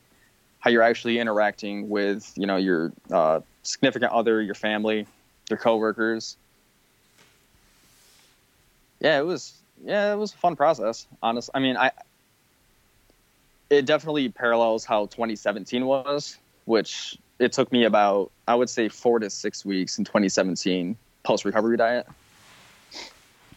[0.59, 5.05] how you're actually interacting with, you know, your uh, significant other, your family,
[5.49, 6.37] your coworkers.
[8.99, 9.53] Yeah, it was.
[9.83, 11.07] Yeah, it was a fun process.
[11.21, 11.49] Honest.
[11.53, 11.91] I mean, I.
[13.69, 19.19] It definitely parallels how 2017 was, which it took me about I would say four
[19.19, 22.07] to six weeks in 2017 post recovery diet.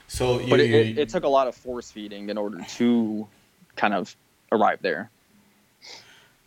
[0.09, 3.29] So, you, but it, it, it, took a lot of force feeding in order to
[3.76, 4.16] kind of
[4.50, 5.09] arrive there.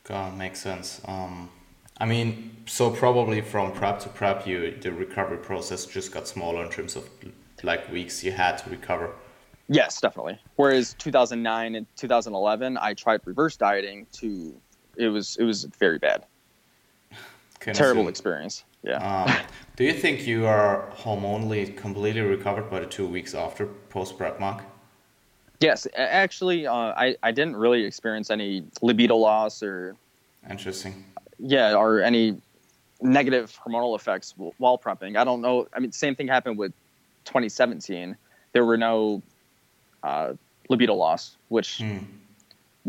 [0.03, 0.99] God, makes sense.
[1.05, 1.49] Um,
[2.03, 6.61] I mean, so probably from prep to prep, you the recovery process just got smaller
[6.61, 7.09] in terms of
[7.63, 9.11] like weeks you had to recover.
[9.69, 10.37] Yes, definitely.
[10.57, 14.53] Whereas 2009 and 2011, I tried reverse dieting to
[14.97, 16.25] it was it was very bad.
[17.61, 18.09] Terrible assume.
[18.09, 18.65] experience.
[18.83, 18.97] Yeah.
[18.97, 19.33] Um,
[19.77, 24.41] do you think you are hormonally completely recovered by the two weeks after post prep
[24.41, 24.61] mark?
[25.61, 29.95] Yes, actually, uh, I I didn't really experience any libido loss or.
[30.49, 31.05] Interesting.
[31.45, 32.37] Yeah, or any
[33.01, 35.17] negative hormonal effects while prepping.
[35.17, 35.67] I don't know.
[35.73, 36.71] I mean, same thing happened with
[37.25, 38.15] 2017.
[38.53, 39.21] There were no
[40.03, 40.33] uh,
[40.69, 41.97] libido loss, which hmm.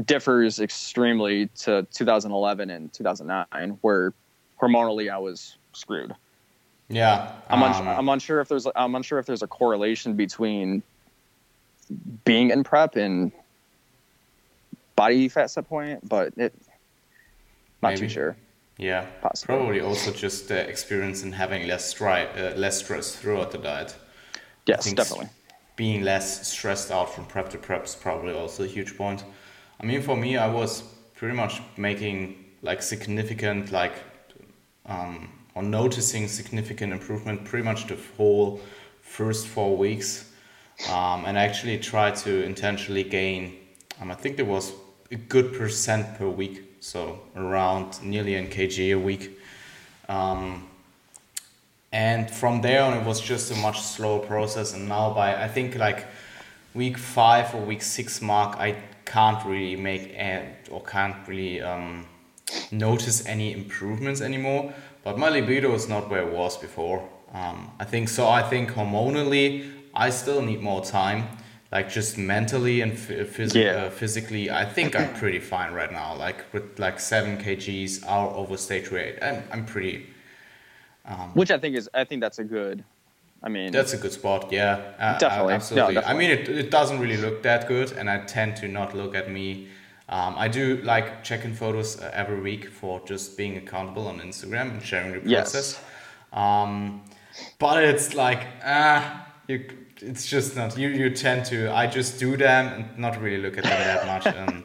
[0.05, 4.13] differs extremely to 2011 and 2009, where
[4.61, 6.15] hormonally I was screwed.
[6.89, 10.83] Yeah, I'm, um, unsure, I'm unsure if there's I'm unsure if there's a correlation between
[12.25, 13.33] being in prep and
[14.95, 16.55] body fat set point, but it
[17.83, 18.01] not maybe.
[18.01, 18.37] too sure.
[18.77, 19.57] Yeah, Possibly.
[19.57, 23.95] probably also just the experience in having less stri- uh, less stress throughout the diet.
[24.67, 25.29] Yes, definitely.
[25.77, 29.25] Being less stressed out from prep to prep is probably also a huge point.
[29.81, 30.83] I mean, for me, I was
[31.15, 33.93] pretty much making like significant like
[34.87, 38.61] um, on noticing significant improvement pretty much the whole
[39.01, 40.31] first four weeks
[40.91, 43.57] um, and actually tried to intentionally gain
[44.01, 44.73] um, i think there was
[45.11, 49.39] a good percent per week so around nearly an kg a week
[50.09, 50.69] um,
[51.93, 55.49] and from there on it was just a much slower process and now by i
[55.49, 56.07] think like
[56.75, 60.15] week five or week six mark i can't really make
[60.71, 62.07] or can't really um,
[62.71, 67.07] notice any improvements anymore but my libido is not where it was before.
[67.35, 68.27] Um, I think so.
[68.27, 71.29] I think hormonally, I still need more time.
[71.75, 73.87] Like just mentally and phys- yeah.
[73.87, 76.15] uh, physically, I think I'm pretty fine right now.
[76.15, 80.07] Like with like seven kgs out over stage weight, I'm I'm pretty.
[81.05, 82.85] Um, Which I think is I think that's a good.
[83.43, 84.51] I mean, that's a good spot.
[84.51, 85.53] Yeah, uh, definitely.
[85.53, 85.95] absolutely.
[85.95, 86.15] definitely.
[86.15, 89.15] I mean, it, it doesn't really look that good, and I tend to not look
[89.15, 89.69] at me
[90.09, 94.73] um, I do like checking photos uh, every week for just being accountable on Instagram
[94.73, 95.81] and sharing the process.
[95.81, 95.85] Yes.
[96.33, 97.03] Um,
[97.59, 99.65] but it's like, ah, you,
[100.05, 103.59] it's just not, you, you tend to, I just do them and not really look
[103.59, 104.65] at them that much and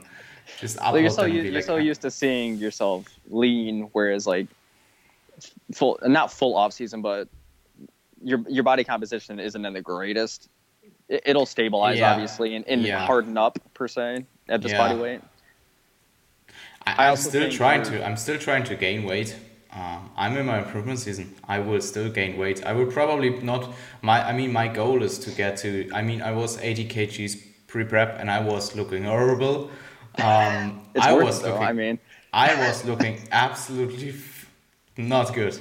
[0.60, 4.28] just upload well, you're so, you, are like, so used to seeing yourself lean, whereas
[4.28, 4.48] like
[5.74, 7.28] full, not full off season, but
[8.22, 10.50] your, your body composition isn't in the greatest.
[11.08, 12.12] It, will stabilize yeah.
[12.12, 13.06] obviously and, and yeah.
[13.06, 14.78] harden up per se at this yeah.
[14.78, 15.22] body weight.
[16.86, 18.06] I, am still trying to.
[18.06, 19.36] I'm still trying to gain weight.
[19.72, 21.36] Um, I'm in my improvement season.
[21.48, 22.66] I will still gain weight.
[22.66, 23.72] I will probably not.
[24.02, 25.90] My, I mean, my goal is to get to.
[25.94, 29.70] I mean, I was 80 kgs pre prep, and I was looking horrible.
[30.18, 31.68] Um, it's I was though, looking.
[31.68, 32.00] I mean,
[32.34, 34.50] I was looking absolutely f-
[34.98, 35.58] not good.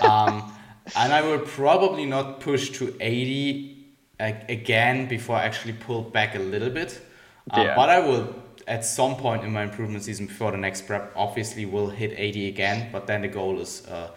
[0.00, 0.50] Um,
[0.96, 3.84] and I will probably not push to 80
[4.18, 7.04] again before I actually pull back a little bit.
[7.50, 7.76] Um, yeah.
[7.76, 8.34] But I will
[8.66, 12.48] at some point in my improvement season before the next prep, obviously will hit 80
[12.48, 12.88] again.
[12.92, 14.10] But then the goal is, uh,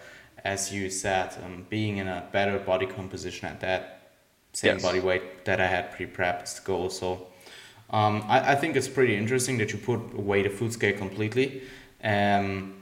[0.43, 4.11] as you said, um, being in a better body composition at that
[4.53, 4.81] same yes.
[4.81, 6.89] body weight that I had pre-prep is the goal.
[6.89, 7.27] So
[7.89, 11.63] um, I, I think it's pretty interesting that you put away the food scale completely.
[12.03, 12.75] Um,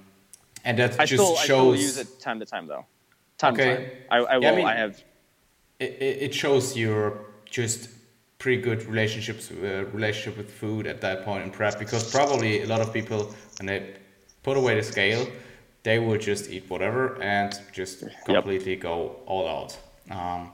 [0.66, 1.40] and that I just still, shows.
[1.40, 2.86] I still use it time to time though.
[3.38, 3.76] Time okay.
[3.76, 3.92] to time.
[4.12, 4.44] I, I will.
[4.44, 5.04] Yeah, I, mean, I have.
[5.80, 7.90] It, it shows your just
[8.44, 12.68] pretty good relationships uh, relationship with food at that point in prep because probably a
[12.68, 13.80] lot of people when they
[14.44, 15.26] put away the scale
[15.84, 18.82] they would just eat whatever and just completely yep.
[18.82, 19.72] go all out
[20.12, 20.52] um,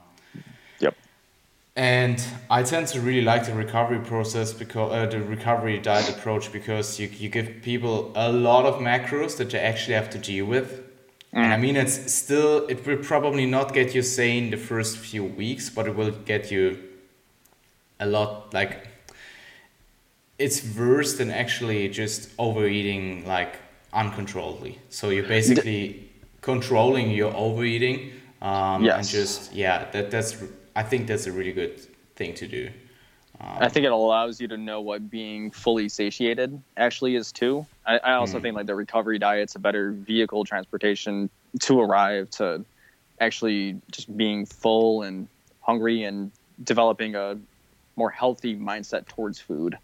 [0.78, 0.94] yep
[1.74, 6.52] and i tend to really like the recovery process because uh, the recovery diet approach
[6.52, 10.46] because you, you give people a lot of macros that they actually have to deal
[10.46, 10.68] with
[11.34, 11.42] mm.
[11.42, 15.24] and i mean it's still it will probably not get you sane the first few
[15.24, 16.78] weeks but it will get you
[18.00, 18.88] a lot like
[20.38, 23.56] it's worse than actually just overeating like
[23.92, 24.78] uncontrollably.
[24.88, 26.10] So you're basically
[26.40, 28.12] controlling your overeating.
[28.40, 28.96] Um, yes.
[28.96, 30.36] And just yeah, that that's
[30.74, 31.78] I think that's a really good
[32.16, 32.70] thing to do.
[33.40, 37.66] Um, I think it allows you to know what being fully satiated actually is too.
[37.86, 38.42] I, I also mm.
[38.42, 42.64] think like the recovery diet's a better vehicle transportation to arrive to
[43.18, 45.28] actually just being full and
[45.60, 46.30] hungry and
[46.64, 47.38] developing a
[48.00, 49.76] more healthy mindset towards food.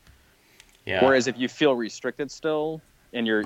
[0.86, 1.04] Yeah.
[1.04, 2.80] Whereas if you feel restricted still,
[3.12, 3.44] and you're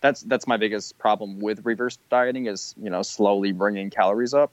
[0.00, 4.50] that's that's my biggest problem with reverse dieting is you know slowly bringing calories up,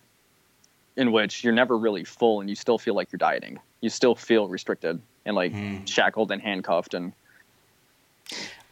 [0.96, 3.60] in which you're never really full and you still feel like you're dieting.
[3.82, 5.88] You still feel restricted and like mm.
[5.88, 7.12] shackled and handcuffed and.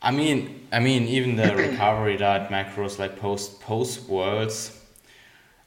[0.02, 4.80] I mean, I mean, even the recovery diet macros like post post worlds.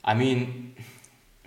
[0.05, 0.75] I mean,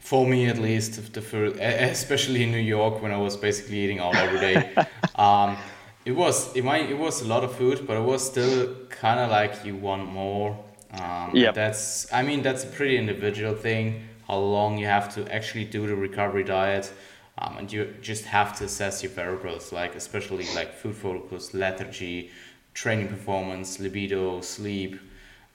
[0.05, 3.99] for me at least, the first, especially in New York when I was basically eating
[3.99, 4.71] out every day,
[5.15, 5.57] um,
[6.05, 9.19] it was it might it was a lot of food, but it was still kind
[9.19, 10.63] of like you want more.
[10.91, 14.07] Um, yeah, that's I mean that's a pretty individual thing.
[14.27, 16.93] How long you have to actually do the recovery diet,
[17.39, 22.29] um, and you just have to assess your variables, like especially like food focus, lethargy,
[22.75, 24.99] training performance, libido, sleep,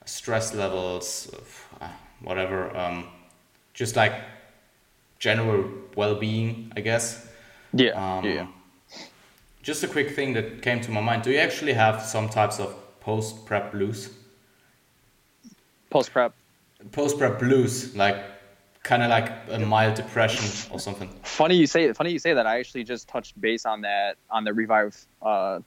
[0.03, 1.33] stress levels,
[2.19, 2.75] whatever.
[2.75, 3.07] Um,
[3.73, 4.13] just like
[5.21, 5.63] general
[5.95, 7.27] well-being, I guess.
[7.73, 7.91] Yeah.
[7.91, 8.47] Um, yeah.
[9.61, 11.21] Just a quick thing that came to my mind.
[11.21, 14.09] Do you actually have some types of post prep blues?
[15.91, 16.33] Post prep.
[16.91, 18.17] Post prep blues, like
[18.81, 21.09] kind of like a mild depression or something.
[21.21, 21.93] Funny you say.
[21.93, 22.47] Funny you say that.
[22.47, 25.59] I actually just touched base on that on the revive uh,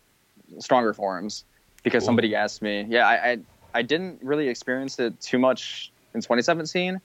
[0.59, 1.45] stronger forums
[1.85, 2.07] because cool.
[2.07, 2.85] somebody asked me.
[2.89, 3.39] Yeah, I, I
[3.75, 7.01] I didn't really experience it too much in 2017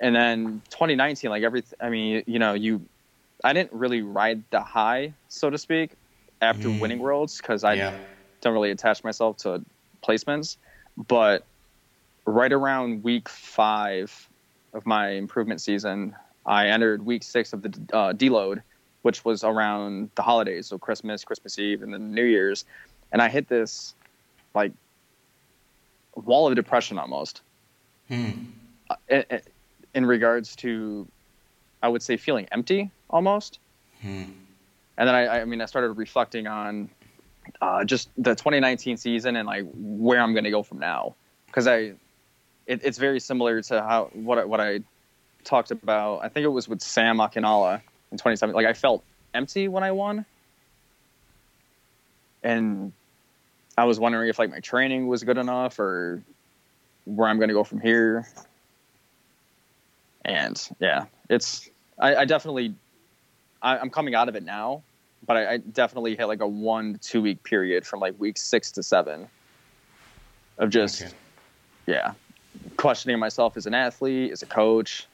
[0.00, 2.80] and then 2019 like everything i mean you know you
[3.44, 5.92] i didn't really ride the high so to speak
[6.40, 6.80] after mm.
[6.80, 7.96] winning worlds because i yeah.
[8.40, 9.62] don't really attach myself to
[10.02, 10.56] placements
[11.08, 11.44] but
[12.24, 14.28] right around week five
[14.74, 16.14] of my improvement season
[16.46, 18.62] i entered week six of the uh, deload
[19.02, 22.64] which was around the holidays so christmas christmas eve and then new year's
[23.12, 23.94] and i hit this
[24.54, 24.72] like
[26.14, 27.42] wall of depression almost
[28.08, 28.30] hmm.
[28.90, 29.44] Uh, it,
[29.94, 31.06] in regards to,
[31.82, 33.58] I would say, feeling empty almost.
[34.00, 34.24] Hmm.
[34.96, 36.90] And then I, I mean, I started reflecting on
[37.60, 41.14] uh, just the 2019 season and like where I'm going to go from now,
[41.46, 41.94] because I,
[42.66, 44.80] it, it's very similar to how what I, what I
[45.44, 46.24] talked about.
[46.24, 48.54] I think it was with Sam Akinala in 2017.
[48.54, 50.26] Like I felt empty when I won,
[52.42, 52.92] and
[53.76, 56.22] I was wondering if like my training was good enough or
[57.04, 58.26] where I'm going to go from here
[60.28, 62.74] and yeah, it's I, I definitely
[63.62, 64.82] I, am coming out of it now,
[65.26, 68.36] but I, I, definitely hit like a one to two week period from like week
[68.36, 69.26] six to seven
[70.58, 71.12] of just okay.
[71.86, 72.12] yeah
[72.76, 75.06] questioning myself as an athlete, as a coach,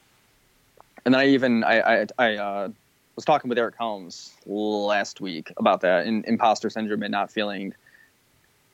[1.05, 2.69] and then I even I I, I uh,
[3.15, 7.73] was talking with Eric Helms last week about that in imposter syndrome and not feeling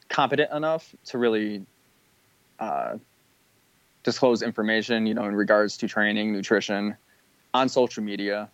[0.08, 1.64] competent enough to really
[2.58, 2.96] uh,
[4.02, 6.96] disclose information, you know, in regards to training, nutrition
[7.54, 8.48] on social media.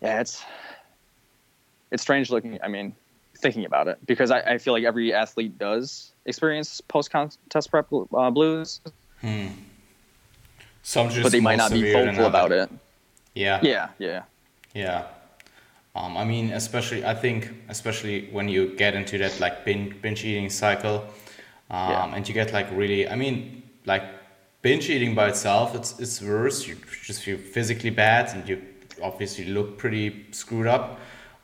[0.00, 0.44] Yeah, it's
[1.90, 2.58] it's strange looking.
[2.62, 2.94] I mean,
[3.36, 7.86] thinking about it because I, I feel like every athlete does experience post contest prep
[8.14, 8.80] uh, blues.
[9.20, 9.48] Hmm.
[10.82, 12.70] Some just but they might not be vocal about it.
[13.34, 13.60] Yeah.
[13.62, 13.88] Yeah.
[13.98, 14.22] Yeah.
[14.74, 15.06] Yeah.
[15.94, 20.24] Um, I mean, especially I think, especially when you get into that like binge, binge
[20.24, 21.04] eating cycle,
[21.70, 22.14] um, yeah.
[22.14, 24.04] and you get like really i mean like
[24.62, 28.62] binge eating by itself it's it's worse you just feel physically bad and you
[29.02, 30.98] obviously look pretty screwed up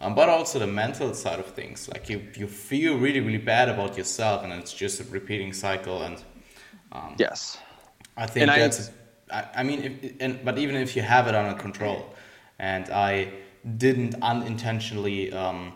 [0.05, 1.89] um, but also the mental side of things.
[1.89, 6.03] Like you, you feel really, really bad about yourself, and it's just a repeating cycle.
[6.03, 6.23] And
[6.93, 7.59] um, yes,
[8.17, 8.91] I think and that's.
[9.33, 12.15] I, I mean, if, and but even if you have it under control,
[12.59, 13.33] and I
[13.79, 15.73] didn't unintentionally um,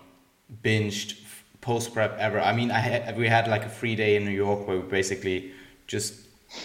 [0.63, 1.15] binged
[1.61, 2.41] post prep ever.
[2.41, 4.89] I mean, I had, we had like a free day in New York where we
[4.89, 5.53] basically
[5.87, 6.15] just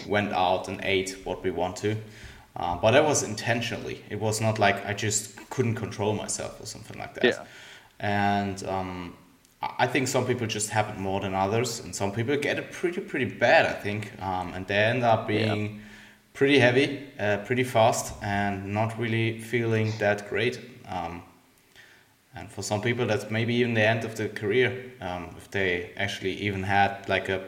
[0.06, 1.96] went out and ate what we want to.
[2.56, 4.02] Uh, but that was intentionally.
[4.10, 7.24] It was not like I just couldn't control myself or something like that.
[7.24, 7.44] Yeah.
[7.98, 9.16] And um,
[9.78, 12.70] I think some people just have it more than others, and some people get it
[12.70, 13.66] pretty pretty bad.
[13.66, 15.80] I think, um, and they end up being yeah.
[16.32, 20.60] pretty heavy, uh, pretty fast, and not really feeling that great.
[20.88, 21.22] Um,
[22.36, 25.92] and for some people, that's maybe even the end of the career um, if they
[25.96, 27.44] actually even had like a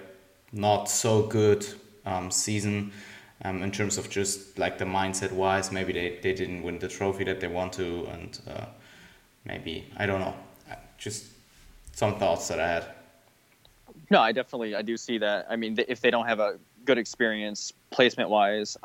[0.53, 1.67] not so good
[2.05, 2.93] um, season
[3.45, 5.73] um, in terms of just like the mindset wise.
[5.73, 8.67] Maybe they, they didn't win the trophy that they want to, and uh,
[9.45, 10.35] maybe I don't know.
[10.99, 11.27] Just
[11.93, 12.87] some thoughts that I had.
[14.11, 15.47] No, I definitely I do see that.
[15.51, 18.77] I mean, if they don't have a good experience placement wise,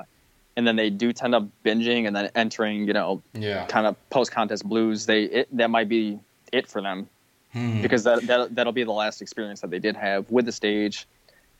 [0.62, 3.66] and then they do tend up binging and then entering, you know, yeah.
[3.66, 6.20] kind of post contest blues, they it, that might be
[6.52, 7.10] it for them.
[7.52, 7.82] Hmm.
[7.82, 11.08] Because that, that that'll be the last experience that they did have with the stage,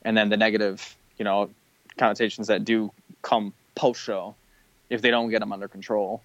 [0.02, 1.50] and then the negative, you know,
[1.98, 4.36] connotations that do come post show
[4.88, 6.22] if they don't get them under control.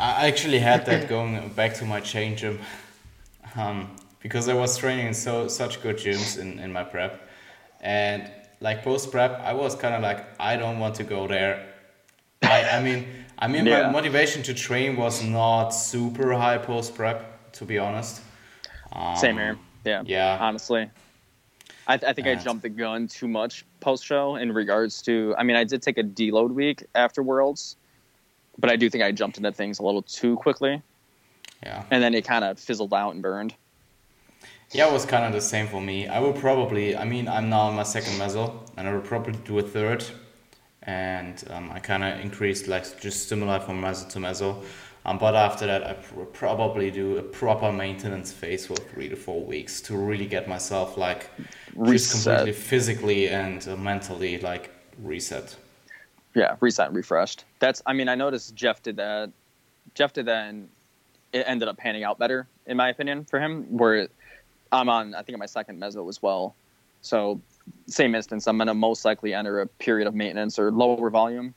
[0.00, 2.56] I actually had that going back to my change up,
[3.56, 7.28] um, because I was training in so such good gyms in, in my prep,
[7.82, 11.73] and like post prep, I was kind of like I don't want to go there.
[12.44, 13.06] I I mean
[13.38, 13.82] I mean yeah.
[13.82, 18.22] my motivation to train was not super high post prep to be honest.
[18.92, 19.58] Um, Same here.
[19.84, 20.02] Yeah.
[20.06, 20.38] Yeah.
[20.40, 20.90] Honestly,
[21.86, 22.40] I, I think and.
[22.40, 25.34] I jumped the gun too much post show in regards to.
[25.36, 27.76] I mean, I did take a deload week after Worlds,
[28.58, 30.82] but I do think I jumped into things a little too quickly.
[31.62, 31.84] Yeah.
[31.90, 33.54] And then it kind of fizzled out and burned.
[34.72, 36.08] Yeah, it was kind of the same for me.
[36.08, 36.96] I will probably.
[36.96, 40.04] I mean, I'm now in my second meso, and I will probably do a third.
[40.86, 44.64] And um, I kind of increased like just stimuli from meso to meso.
[45.06, 49.16] Um, but after that, I pr- probably do a proper maintenance phase for three to
[49.16, 51.30] four weeks to really get myself like
[51.74, 52.12] reset.
[52.12, 54.70] just completely physically and uh, mentally like
[55.02, 55.56] reset.
[56.34, 57.44] Yeah, reset and refreshed.
[57.60, 57.82] That's.
[57.86, 59.30] I mean, I noticed Jeff did that.
[59.94, 60.68] Jeff did that, and
[61.32, 63.64] it ended up panning out better, in my opinion, for him.
[63.76, 64.08] Where
[64.72, 66.54] I'm on, I think, on my second meso as well.
[67.02, 67.40] So,
[67.86, 71.54] same instance, I'm going to most likely enter a period of maintenance or lower volume.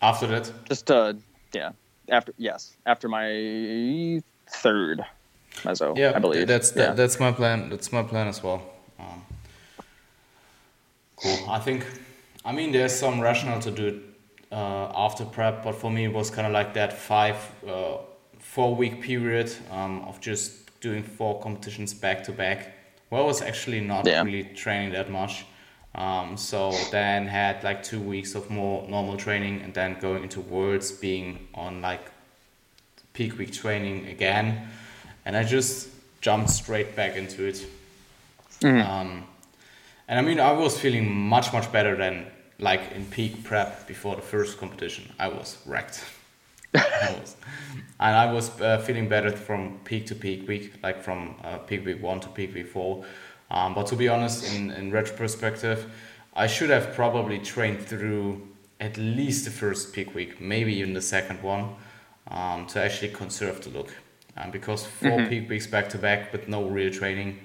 [0.00, 0.50] After that?
[0.68, 1.14] Just, uh,
[1.52, 1.72] yeah,
[2.08, 5.04] after yes, after my third
[5.62, 5.96] meso.
[5.96, 6.92] Yeah, I believe that's yeah.
[6.92, 7.70] that's my plan.
[7.70, 8.62] That's my plan as well.
[8.98, 9.22] Um,
[11.16, 11.50] cool.
[11.50, 11.86] I think.
[12.44, 14.02] I mean, there's some rationale to do it
[14.50, 17.98] uh, after prep, but for me, it was kind of like that five, uh,
[18.40, 22.71] four week period um, of just doing four competitions back to back.
[23.12, 24.22] Well, I was actually not yeah.
[24.22, 25.44] really training that much.
[25.94, 30.40] Um, so then had like two weeks of more normal training and then going into
[30.40, 32.10] worlds being on like
[33.12, 34.66] peak week training again.
[35.26, 35.90] And I just
[36.22, 37.66] jumped straight back into it.
[38.62, 38.90] Mm-hmm.
[38.90, 39.24] Um,
[40.08, 44.16] and I mean, I was feeling much, much better than like in peak prep before
[44.16, 45.12] the first competition.
[45.18, 46.02] I was wrecked.
[48.02, 51.86] And I was uh, feeling better from peak to peak week, like from uh, peak
[51.86, 53.04] week one to peak week four.
[53.48, 55.88] Um, but to be honest, in, in retrospective,
[56.34, 58.48] I should have probably trained through
[58.80, 61.76] at least the first peak week, maybe even the second one,
[62.26, 63.94] um, to actually conserve the look.
[64.36, 65.28] Um, because 4 mm-hmm.
[65.28, 67.38] peak weeks back to back with no real training,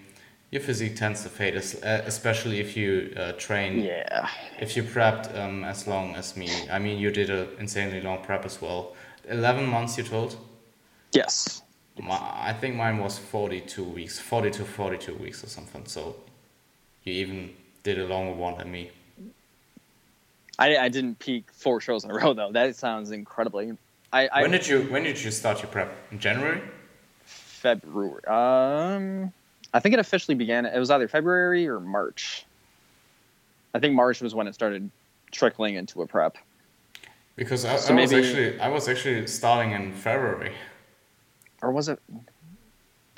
[0.50, 3.82] your physique tends to fade, uh, especially if you uh, train.
[3.82, 4.28] Yeah.
[4.60, 8.24] If you prepped um, as long as me, I mean, you did an insanely long
[8.24, 8.96] prep as well.
[9.28, 10.38] Eleven months, you told.
[11.12, 11.62] Yes.
[12.10, 15.84] I think mine was 42 weeks, 40 to 42 weeks or something.
[15.88, 16.16] So
[17.04, 18.92] you even did a longer one than me.
[20.60, 22.52] I, I didn't peak four shows in a row though.
[22.52, 23.78] That sounds incredibly.
[24.14, 25.92] I, I when did you when did you start your prep?
[26.12, 26.62] In January.
[27.24, 28.24] February.
[28.26, 29.34] Um,
[29.74, 30.66] I think it officially began.
[30.66, 32.46] It was either February or March.
[33.74, 34.90] I think March was when it started
[35.32, 36.38] trickling into a prep.
[37.38, 40.54] Because I, so I maybe, was actually I was actually starting in February
[41.62, 42.00] or was it?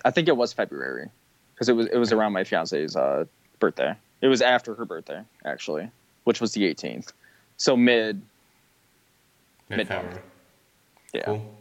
[0.05, 1.09] I think it was February
[1.53, 3.25] because it was it was around my fiance's uh,
[3.59, 3.93] birthday.
[4.21, 5.89] It was after her birthday actually,
[6.23, 7.13] which was the 18th.
[7.57, 8.21] So mid
[9.69, 10.21] mid February.
[11.13, 11.23] Yeah.
[11.23, 11.57] Cool.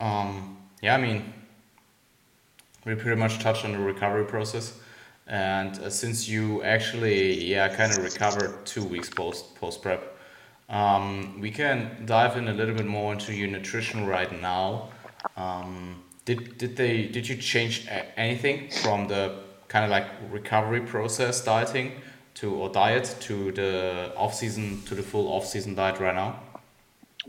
[0.00, 1.32] Um, yeah, I mean,
[2.84, 4.78] we pretty much touched on the recovery process,
[5.26, 10.13] and uh, since you actually yeah kind of recovered two weeks post post prep,
[10.68, 14.88] um, we can dive in a little bit more into your nutrition right now
[15.36, 17.86] um, did did they did you change
[18.16, 21.92] anything from the kind of like recovery process dieting
[22.34, 26.40] to or diet to the off season to the full off season diet right now?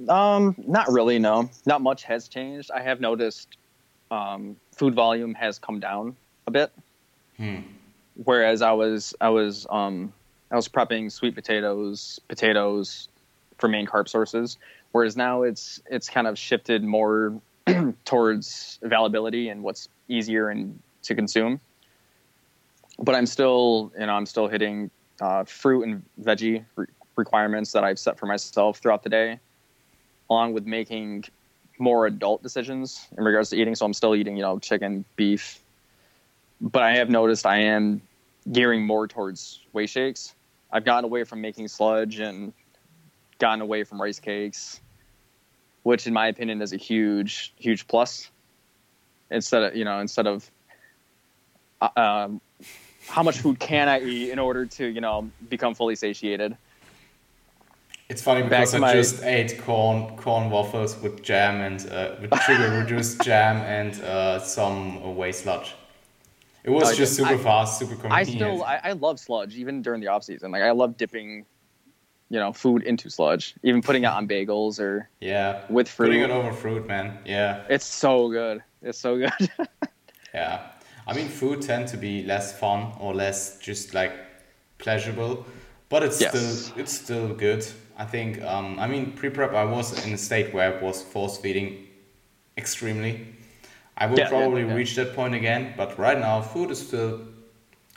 [0.10, 1.20] Um, not really.
[1.20, 2.72] No, not much has changed.
[2.72, 3.58] I have noticed
[4.12, 6.16] um, food volume has come down
[6.48, 6.72] a bit.
[7.38, 7.62] Hmm.
[8.24, 10.14] Whereas I was I was um,
[10.52, 13.10] I was prepping sweet potatoes, potatoes
[13.66, 14.57] for main carb sources.
[14.91, 17.41] Whereas now it's it's kind of shifted more
[18.05, 21.59] towards availability and what's easier and to consume.
[22.99, 26.86] But I'm still you know I'm still hitting uh, fruit and veggie re-
[27.16, 29.39] requirements that I've set for myself throughout the day,
[30.30, 31.26] along with making
[31.80, 33.74] more adult decisions in regards to eating.
[33.74, 35.59] So I'm still eating you know chicken, beef,
[36.61, 38.01] but I have noticed I am
[38.51, 40.36] gearing more towards whey shakes.
[40.72, 42.53] I've gotten away from making sludge and
[43.40, 44.82] gotten away from rice cakes,
[45.84, 48.30] which in my opinion is a huge, huge plus.
[49.32, 50.50] Instead of you know, instead of
[51.82, 52.42] uh, um,
[53.08, 56.58] how much food can I eat in order to you know become fully satiated?
[58.08, 58.94] It's funny because I my...
[58.94, 64.40] just ate corn corn waffles with jam and uh, with sugar reduced jam and uh,
[64.40, 65.74] some whey sludge.
[66.64, 68.14] It was uh, just super I, fast, super convenient.
[68.14, 70.52] I still I, I, love sludge even during the off season.
[70.52, 71.46] Like I love dipping,
[72.30, 76.07] you know, food into sludge, even putting it on bagels or yeah, with fruit.
[76.07, 77.17] Putting it over fruit, man.
[77.26, 78.63] Yeah, it's so good.
[78.82, 79.49] It's so good.
[80.34, 80.71] yeah,
[81.07, 84.13] I mean, food tend to be less fun or less just like
[84.78, 85.45] pleasurable,
[85.89, 86.32] but it's yes.
[86.32, 87.65] still it's still good.
[87.97, 88.41] I think.
[88.41, 91.88] Um, I mean, pre prep, I was in a state where I was force feeding
[92.57, 93.36] extremely
[93.97, 94.73] I will yeah, probably yeah, yeah.
[94.73, 97.21] reach that point again, but right now food is still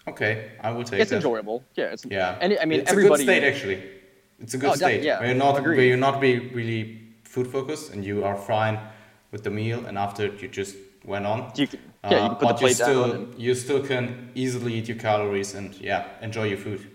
[0.07, 0.53] okay.
[0.61, 1.17] I will take it's that.
[1.17, 1.65] enjoyable.
[1.75, 2.39] Yeah, it's yeah.
[2.41, 3.83] And I mean, it's everybody, a good state actually.
[4.41, 7.47] It's a good oh, state yeah, where you're not where you not be really food
[7.47, 8.79] focused and you are fine
[9.33, 11.53] with the meal, and after you just went on.
[11.57, 13.13] You can, yeah, you uh, the plate still.
[13.13, 13.39] And...
[13.39, 16.89] You still can easily eat your calories and yeah, enjoy your food.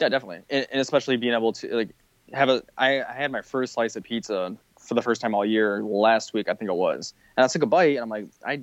[0.00, 1.90] Yeah, definitely, and, and especially being able to like
[2.32, 2.62] have a.
[2.76, 4.56] I, I had my first slice of pizza
[4.88, 7.12] for the first time all year last week, I think it was.
[7.36, 8.62] And I took a bite and I'm like, I,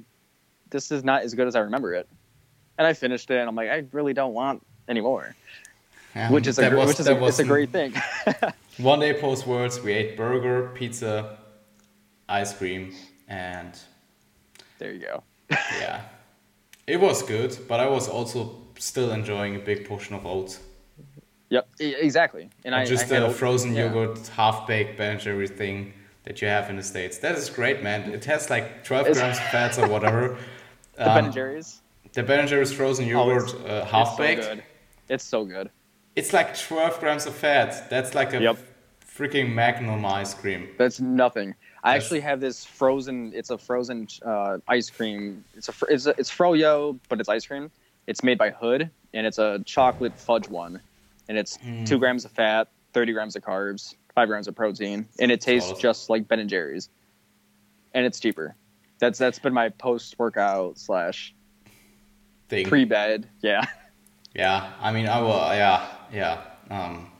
[0.71, 2.09] this is not as good as I remember it.
[2.77, 5.01] And I finished it and I'm like, I really don't want any
[6.15, 7.93] Yeah, which is a, was, which is a, it's a great thing.
[8.77, 11.37] one day post Worlds, we ate burger, pizza,
[12.29, 12.93] ice cream,
[13.27, 13.77] and
[14.79, 15.23] there you go.
[15.51, 16.03] yeah,
[16.87, 20.61] it was good, but I was also still enjoying a big portion of oats.
[21.49, 22.49] Yep, exactly.
[22.63, 23.85] And I just I a frozen yeah.
[23.85, 25.93] yogurt, half baked Ben Jerry's thing
[26.23, 27.19] that you have in the states.
[27.19, 28.11] That is great, man.
[28.11, 30.37] It has like 12 grams of fats or whatever.
[30.95, 31.81] the um, Ben Jerry's.
[32.13, 34.43] The Ben Jerry's frozen oh, yogurt, oh, uh, half baked.
[34.45, 34.59] So
[35.09, 35.69] it's so good.
[36.15, 37.89] It's like 12 grams of fat.
[37.89, 38.57] That's like a yep.
[39.05, 40.69] freaking Magnum ice cream.
[40.77, 41.55] That's nothing.
[41.83, 42.05] I That's...
[42.05, 43.33] actually have this frozen.
[43.35, 45.43] It's a frozen uh, ice cream.
[45.55, 47.69] It's a it's a, it's froyo, but it's ice cream.
[48.07, 50.79] It's made by Hood, and it's a chocolate fudge one,
[51.27, 51.85] and it's mm.
[51.85, 55.71] two grams of fat, 30 grams of carbs, five grams of protein, and it tastes
[55.71, 55.81] awesome.
[55.81, 56.89] just like Ben and Jerry's,
[57.93, 58.55] and it's cheaper.
[58.99, 61.33] That's that's been my post workout slash
[62.47, 63.27] pre bed.
[63.41, 63.65] Yeah.
[64.35, 65.29] Yeah, I mean, I will.
[65.29, 66.41] Yeah, yeah.
[66.69, 67.11] Um,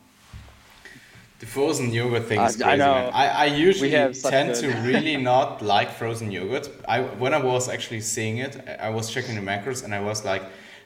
[1.40, 2.64] the frozen yogurt thing is crazy.
[2.64, 2.94] I, know.
[2.94, 3.12] Man.
[3.14, 6.70] I, I usually tend to really not like frozen yogurt.
[6.88, 10.24] I when I was actually seeing it, I was checking the macros and I was
[10.24, 10.44] like,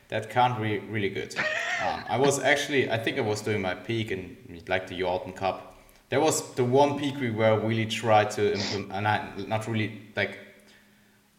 [0.10, 1.36] that can't be really good.
[1.82, 4.36] Um, I was actually, I think I was doing my peak in
[4.68, 5.78] like the Jordan Cup,
[6.10, 10.01] that was the one peak we were really tried to implement, and I not really
[10.16, 10.38] like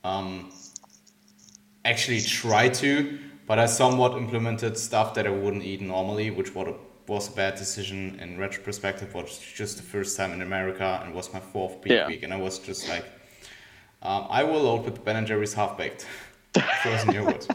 [0.03, 0.51] um,
[1.85, 3.19] actually try to,
[3.51, 6.75] but I somewhat implemented stuff that I wouldn't eat normally, which was a,
[7.11, 9.13] was a bad decision in retrospective.
[9.13, 12.07] Was just the first time in America and was my fourth peak yeah.
[12.07, 13.05] week, and I was just like,
[14.03, 16.07] um, I will load with Ben and Jerry's half baked
[16.85, 17.49] frozen yogurt.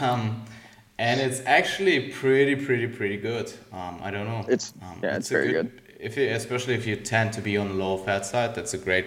[0.00, 0.44] Um,
[0.98, 3.52] and it's actually pretty, pretty, pretty good.
[3.72, 4.44] Um, I don't know.
[4.48, 7.40] It's um, yeah, it's, it's very good, good if you, especially if you tend to
[7.40, 9.06] be on the low fat side, that's a great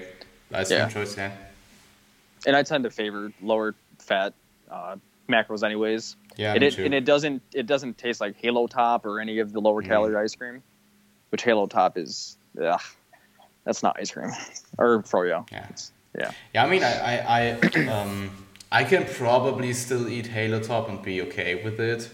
[0.54, 0.88] ice cream yeah.
[0.88, 1.18] choice.
[1.18, 1.34] Yeah.
[2.48, 4.34] And I tend to favor lower fat
[4.72, 4.96] uh,
[5.30, 6.16] macros, anyways.
[6.38, 9.54] Yeah, and it, and it doesn't it doesn't taste like Halo Top or any of
[9.54, 9.88] the lower mm.
[9.88, 10.64] calorie ice cream,
[11.30, 12.38] which Halo Top is.
[12.62, 12.82] Ugh,
[13.64, 14.32] that's not ice cream
[14.78, 15.50] or froyo.
[15.52, 15.68] Yeah.
[15.70, 16.32] It's, yeah.
[16.54, 16.66] Yeah.
[16.66, 18.32] I mean, I I, I um
[18.72, 22.10] I can probably still eat Halo Top and be okay with it.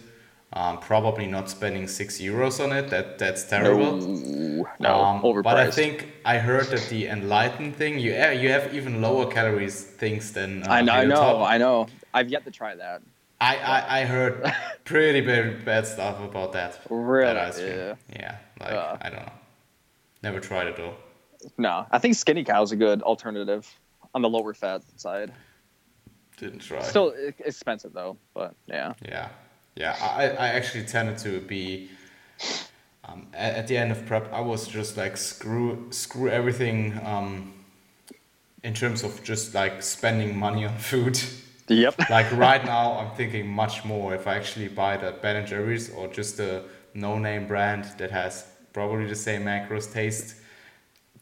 [0.53, 2.89] Um, probably not spending six euros on it.
[2.89, 3.95] That that's terrible.
[3.97, 5.43] No, no um, overpriced.
[5.43, 9.81] But I think I heard that the Enlighten thing, you you have even lower calories
[9.81, 10.63] things than.
[10.63, 11.43] Uh, I know, I know.
[11.43, 11.87] I know.
[12.13, 13.01] I've yet to try that.
[13.39, 16.79] I, I, I hered pretty bad, bad stuff about that.
[16.89, 17.33] Really?
[17.33, 17.95] That yeah.
[18.13, 18.37] Yeah.
[18.59, 18.73] Like
[19.05, 19.31] I don't know.
[20.21, 20.95] Never tried it though.
[21.57, 23.67] No, I think Skinny Cow is a good alternative.
[24.13, 25.31] on the lower fat side.
[26.37, 26.81] Didn't try.
[26.81, 28.93] Still expensive though, but yeah.
[29.03, 29.29] Yeah,
[29.75, 29.95] yeah.
[30.01, 31.89] I, I actually tended to be.
[33.05, 36.99] Um, at, at the end of prep, I was just like screw screw everything.
[37.05, 37.53] Um,
[38.63, 41.19] in terms of just like spending money on food.
[41.67, 41.95] Yep.
[42.09, 45.89] like right now, I'm thinking much more if I actually buy the Ben and Jerry's
[45.89, 46.63] or just a
[46.93, 50.35] no-name brand that has probably the same macros taste.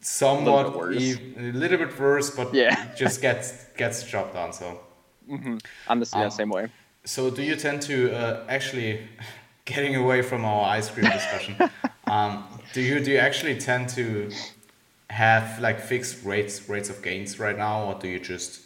[0.02, 0.96] Somewhat bit worse.
[1.02, 2.94] ev- a little bit worse, but Yeah.
[2.94, 4.52] just gets gets the job done.
[4.52, 4.80] So.
[5.88, 6.68] I'm the yeah, Um, same way.
[7.04, 9.00] So, do you tend to uh, actually,
[9.64, 11.56] getting away from our ice cream discussion,
[12.06, 14.30] um, do you do you actually tend to
[15.08, 18.60] have like fixed rates rates of gains right now, or do you just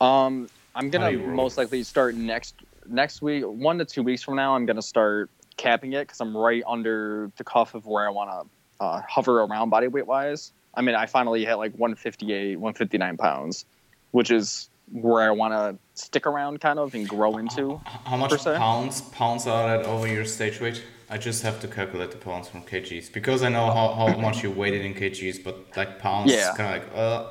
[0.00, 1.36] Um, I'm gonna do you roll?
[1.36, 2.54] most likely start next
[2.86, 4.54] next week, one to two weeks from now.
[4.56, 8.30] I'm gonna start capping it because I'm right under the cuff of where I want
[8.30, 10.52] to uh, hover around body weight wise.
[10.74, 13.66] I mean, I finally hit like 158, 159 pounds,
[14.12, 17.80] which is where I want to stick around kind of and grow into.
[18.04, 20.82] how much pounds pounds are that over your stage weight?
[21.08, 24.42] I just have to calculate the pounds from kgs because I know how, how much
[24.42, 26.54] you weighted in kgs, but like pounds, Yeah.
[26.54, 27.26] kind of like uh,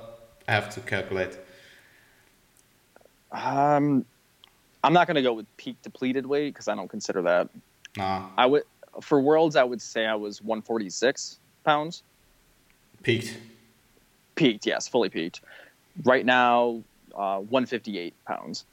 [0.48, 1.38] I have to calculate.
[3.32, 4.06] Um,
[4.84, 7.50] I'm not gonna go with peak depleted weight because I don't consider that.
[7.98, 8.64] Nah, I would
[9.02, 12.04] for worlds, I would say I was 146 pounds.
[13.04, 13.38] peaked.
[14.36, 15.42] peaked yes fully peaked
[16.06, 16.82] right now
[17.20, 18.66] uh, 158 pounds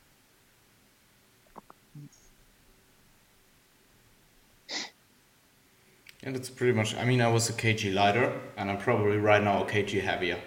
[6.23, 6.97] And it's pretty much.
[6.97, 10.39] I mean, I was a kg lighter, and I'm probably right now a kg heavier.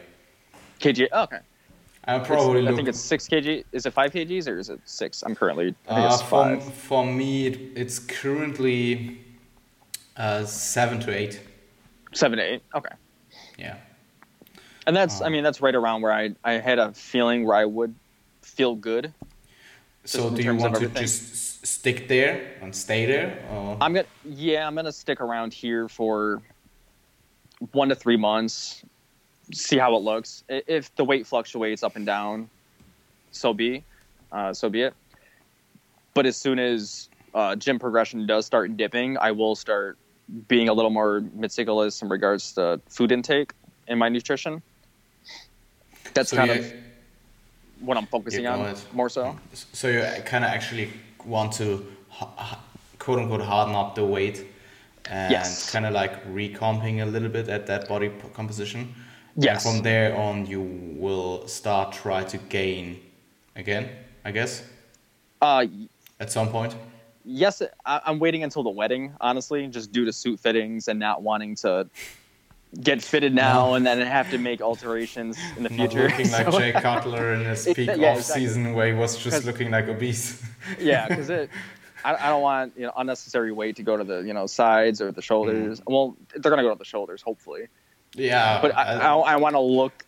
[0.81, 1.39] kg oh, okay
[2.05, 5.23] I probably i think it's 6 kg is it 5 kgs or is it 6
[5.23, 9.19] i'm currently i think uh, it's for, 5 for me, it, it's currently
[10.17, 11.39] uh, seven to eight.
[12.13, 12.95] 7 to 8 okay
[13.57, 13.75] Yeah.
[14.87, 17.55] And that's i Um, mean that's right around where i i had a feeling where
[17.55, 17.93] i would
[18.41, 19.13] feel good
[20.05, 23.37] So do you want to just stick there and stay there?
[23.51, 23.77] Or?
[23.81, 26.41] i'm gonna yeah i'm gonna stick around here for
[27.73, 28.83] one to three months
[29.53, 32.49] see how it looks if the weight fluctuates up and down
[33.31, 33.83] so be
[34.31, 34.93] uh, so be it
[36.13, 39.97] but as soon as uh, gym progression does start dipping i will start
[40.47, 43.51] being a little more meticulous in regards to food intake
[43.87, 44.61] and my nutrition
[46.13, 46.65] that's So kind of
[47.79, 48.79] what i'm focusing on ahead.
[48.93, 50.91] more so So you kind of actually
[51.25, 51.85] want to
[52.99, 54.45] quote unquote harden up the weight
[55.09, 55.71] and Yes.
[55.71, 58.79] kind of like recomping a little bit at that body composition.
[59.35, 59.63] And Yes.
[59.63, 62.99] from there on, you will start try to gain
[63.55, 63.89] again,
[64.25, 64.63] I guess,
[65.41, 65.65] uh,
[66.19, 66.75] at some point.
[67.25, 71.21] yes, I, I'm waiting until the wedding, honestly, just due to suit fittings and not
[71.23, 71.89] wanting to
[72.83, 75.83] get fitted now and then have to make alterations in the future.
[75.83, 76.07] Not future.
[76.09, 79.45] looking like So- Jay Cutler in his peak yeah, off season where he was just
[79.45, 80.41] looking like obese.
[80.79, 81.49] yeah, because it.
[82.05, 85.01] I, I don't want you know unnecessary weight to go to the you know sides
[85.01, 85.81] or the shoulders.
[85.81, 85.83] Mm.
[85.91, 87.67] Well, they're gonna go to the shoulders, hopefully.
[88.15, 90.05] yeah, But I, I, I want to look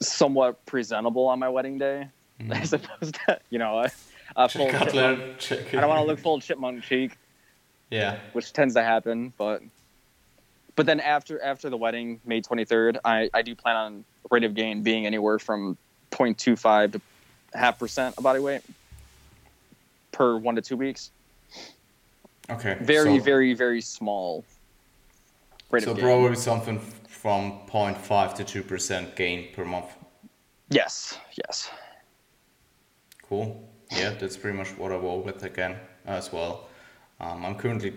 [0.00, 2.08] somewhat presentable on my wedding day,
[2.40, 2.60] mm.
[2.60, 3.90] as opposed to you know a,
[4.36, 4.70] a Jay full.
[4.70, 7.16] Cutler, check I don't want to look full chipmunk cheek.
[7.90, 8.18] Yeah.
[8.32, 9.32] which tends to happen.
[9.36, 9.62] But
[10.76, 14.44] but then after after the wedding, May twenty third, I, I do plan on rate
[14.44, 15.76] of gain being anywhere from
[16.12, 17.00] 0.25 to
[17.54, 18.62] half percent of body weight
[20.12, 21.10] per one to two weeks.
[22.50, 22.76] Okay.
[22.80, 24.44] Very so- very very small
[25.70, 26.04] rate So of gain.
[26.04, 29.86] probably something from 0.5 to 2% gain per month.
[30.70, 31.70] yes, yes.
[33.28, 33.62] Cool.
[33.92, 36.66] Yeah, that's pretty much what I roll with again as well.
[37.20, 37.92] Um, I'm currently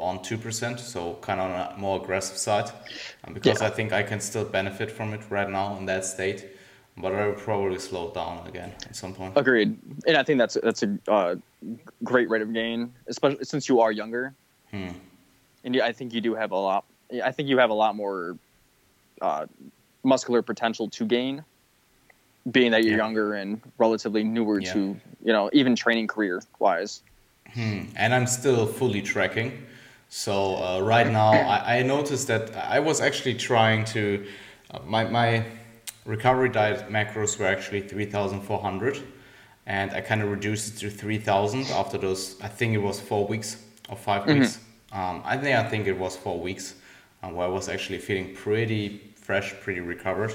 [0.00, 2.70] on 2%, so kind of on a more aggressive side.
[3.24, 3.68] Um, because Yeah.
[3.68, 6.46] I think I can still benefit from it right now in that state.
[6.96, 9.34] But I will probably slow down again at some point.
[9.36, 11.36] Agreed, and I think that's that's a uh,
[12.04, 14.34] great rate of gain, especially since you are younger,
[14.70, 14.88] Hmm.
[15.64, 16.84] and I think you do have a lot.
[17.24, 18.36] I think you have a lot more
[19.22, 19.46] uh,
[20.02, 21.42] muscular potential to gain,
[22.50, 23.04] being that you're Yeah.
[23.04, 24.72] younger and relatively newer Yeah.
[24.72, 24.78] to
[25.24, 27.02] you know even training career wise.
[27.54, 27.82] Hmm.
[27.96, 29.52] And I'm still fully tracking.
[30.10, 34.26] So uh, right now, I, I noticed that I was actually trying to.
[34.70, 35.44] Uh, my, my
[36.04, 39.02] recovery diet macros were actually 3,400.
[39.66, 43.26] And I kind of reduced it to 3,000 after those, I think it was four
[43.26, 44.58] weeks or 5 weeks.
[44.92, 46.74] Um, I think I think it was four weeks
[47.22, 50.34] uh, where I was actually feeling pretty fresh, pretty recovered.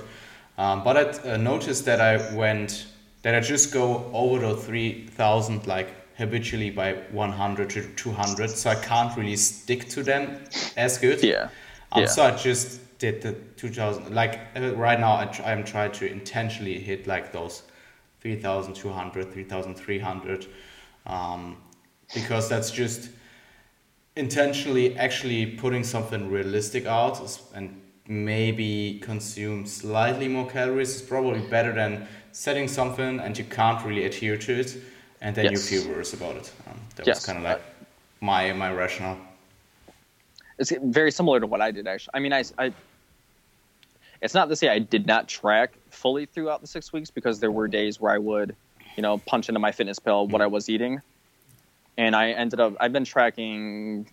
[0.57, 2.85] Um, but I uh, noticed that I went,
[3.23, 8.49] that I just go over the 3,000 like habitually by 100 to 200.
[8.49, 10.39] So I can't really stick to them
[10.77, 11.23] as good.
[11.23, 11.49] Yeah,
[11.91, 12.07] Um, yeah.
[12.07, 16.09] So I just did the 2000 like uh, right now I try, I'm trying to
[16.09, 17.63] intentionally hit like those
[18.21, 20.47] 3200 3300
[21.05, 21.57] um,
[22.13, 23.09] because that's just
[24.15, 27.19] intentionally actually putting something realistic out
[27.53, 33.83] and maybe consume slightly more calories is probably better than setting something and you can't
[33.85, 34.77] really adhere to it
[35.25, 35.71] and then yes.
[35.71, 37.17] you feel worse about it um, that yes.
[37.17, 37.61] was kind of like
[38.21, 39.19] my my rationale
[40.57, 42.11] it's very similar to what I did actually.
[42.13, 42.73] I mean, I, I
[44.21, 47.51] it's not to say I did not track fully throughout the six weeks because there
[47.51, 48.55] were days where I would,
[48.95, 51.01] you know, punch into MyFitnessPal what I was eating,
[51.97, 54.07] and I ended up I've been tracking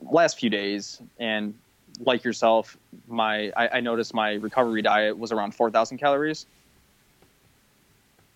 [0.00, 1.54] last few days and
[2.00, 2.76] like yourself,
[3.08, 6.46] my I, I noticed my recovery diet was around four thousand calories.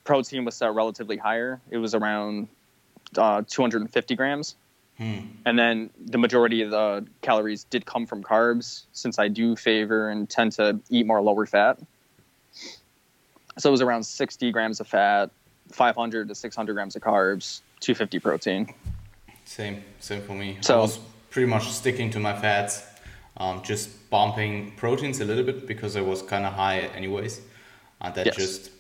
[0.04, 1.60] Protein was set relatively higher.
[1.70, 2.48] It was around
[3.16, 4.56] uh, 250 grams.
[4.98, 5.20] Hmm.
[5.46, 10.10] And then the majority of the calories did come from carbs, since I do favor
[10.10, 11.78] and tend to eat more lower fat.
[13.58, 15.30] So it was around 60 grams of fat,
[15.70, 18.74] 500 to 600 grams of carbs, 250 protein.
[19.44, 20.58] Same, same for me.
[20.60, 20.98] So I was
[21.30, 22.84] pretty much sticking to my fats,
[23.36, 27.40] um, just bumping proteins a little bit because I was kind of high anyways.
[28.00, 28.36] And that yes.
[28.36, 28.70] just,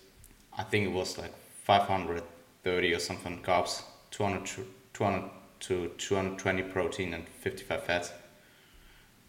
[0.56, 1.32] I think it was like
[1.64, 5.30] 530 or something carbs, 200, 200
[5.60, 8.12] to 220 protein and 55 fat.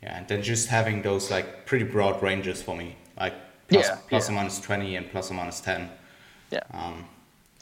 [0.01, 3.33] Yeah, and then just having those like pretty broad ranges for me, like
[3.69, 4.33] plus, yeah, plus yeah.
[4.33, 5.89] or minus 20 and plus or minus 10.
[6.51, 6.59] Yeah.
[6.71, 7.05] Um,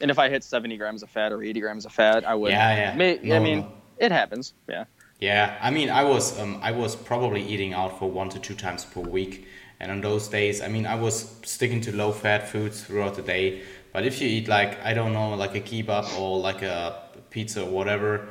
[0.00, 2.50] and if I hit 70 grams of fat or 80 grams of fat, I would.
[2.50, 2.96] Yeah, yeah.
[2.96, 3.72] May, no, I mean, no.
[3.98, 4.54] it happens.
[4.68, 4.84] Yeah.
[5.20, 8.56] Yeah, I mean, I was um, I was probably eating out for one to two
[8.56, 9.46] times per week,
[9.82, 13.22] and on those days, I mean, I was sticking to low fat foods throughout the
[13.22, 13.62] day.
[13.92, 17.64] But if you eat like I don't know, like a kebab or like a pizza
[17.64, 18.28] or whatever,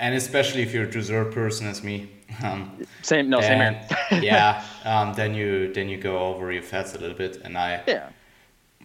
[0.00, 2.10] and especially if you're a dessert person as me.
[2.44, 6.94] Um, same, no, then, same yeah, um, then you then you go over your fats
[6.94, 8.10] a little bit, and I yeah.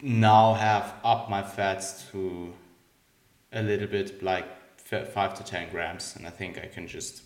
[0.01, 2.51] now have up my fats to
[3.53, 4.47] a little bit like
[4.77, 7.21] five to ten grams, and I think I can just.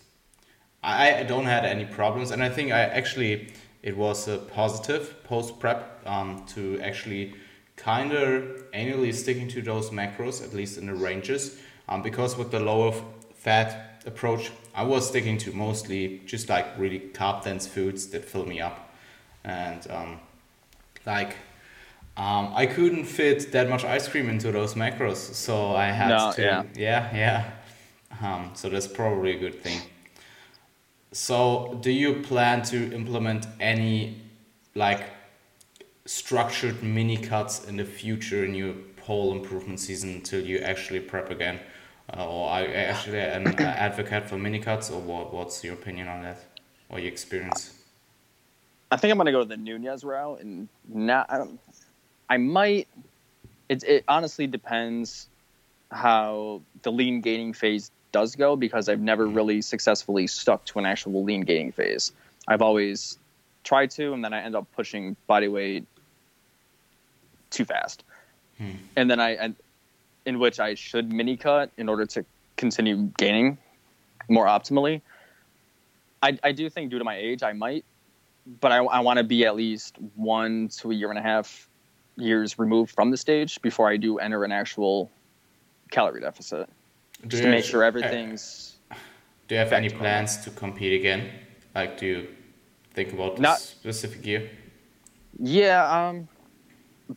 [0.82, 3.48] I, I don't had any problems, and I think I actually
[3.82, 7.34] it was a positive post prep um, to actually
[7.76, 11.58] kind of annually sticking to those macros at least in the ranges
[11.88, 12.94] um, because with the lower
[13.34, 18.46] fat approach, I was sticking to mostly just like really carb dense foods that fill
[18.46, 18.94] me up.
[19.44, 20.20] And um,
[21.04, 21.36] like,
[22.16, 26.32] um, I couldn't fit that much ice cream into those macros, so I had no,
[26.32, 26.42] to.
[26.42, 27.16] Yeah, yeah.
[27.16, 27.50] yeah.
[28.22, 29.80] Um, so that's probably a good thing.
[31.12, 34.20] So, do you plan to implement any
[34.76, 35.02] like
[36.06, 41.30] structured mini cuts in the future in your pole improvement season until you actually prep
[41.30, 41.58] again?
[42.16, 46.08] Uh, or are you actually an advocate for mini cuts, or what, what's your opinion
[46.08, 46.38] on that,
[46.88, 47.74] or your experience?
[48.90, 51.46] I think I'm going to go the Nunez route, and now I,
[52.28, 52.88] I might.
[53.68, 55.28] It it honestly depends
[55.92, 60.86] how the lean gaining phase does go because I've never really successfully stuck to an
[60.86, 62.12] actual lean gaining phase.
[62.48, 63.18] I've always
[63.64, 65.86] tried to, and then I end up pushing body weight
[67.50, 68.04] too fast.
[68.58, 68.70] Hmm.
[68.96, 69.52] And then I,
[70.26, 72.24] in which I should mini cut in order to
[72.56, 73.58] continue gaining
[74.28, 75.00] more optimally.
[76.22, 77.84] I, I do think due to my age, I might,
[78.60, 81.68] but I, I want to be at least one to a year and a half
[82.16, 85.10] years removed from the stage before I do enter an actual
[85.90, 86.68] calorie deficit.
[87.22, 88.76] Do just to make sure everything's.
[89.48, 91.30] Do you have any plans to compete again?
[91.74, 92.28] Like, do you
[92.94, 94.50] think about this Not, specific year?
[95.38, 96.28] Yeah, um,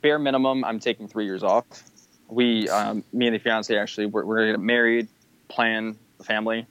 [0.02, 1.66] bare minimum, I'm taking three years off
[2.34, 5.08] we, um, me and the fiance, actually, we're, we're gonna get married,
[5.48, 6.66] plan a family.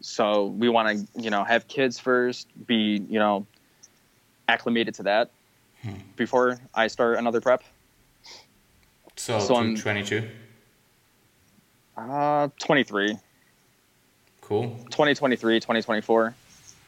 [0.00, 3.46] So we want to, you know, have kids first, be, you know,
[4.48, 5.30] acclimated to that
[5.82, 5.94] hmm.
[6.16, 7.62] before I start another prep.
[9.16, 10.28] So, so I'm 22.
[11.96, 13.16] Uh, 23.
[14.40, 14.68] Cool.
[14.90, 16.34] 2023, 2024.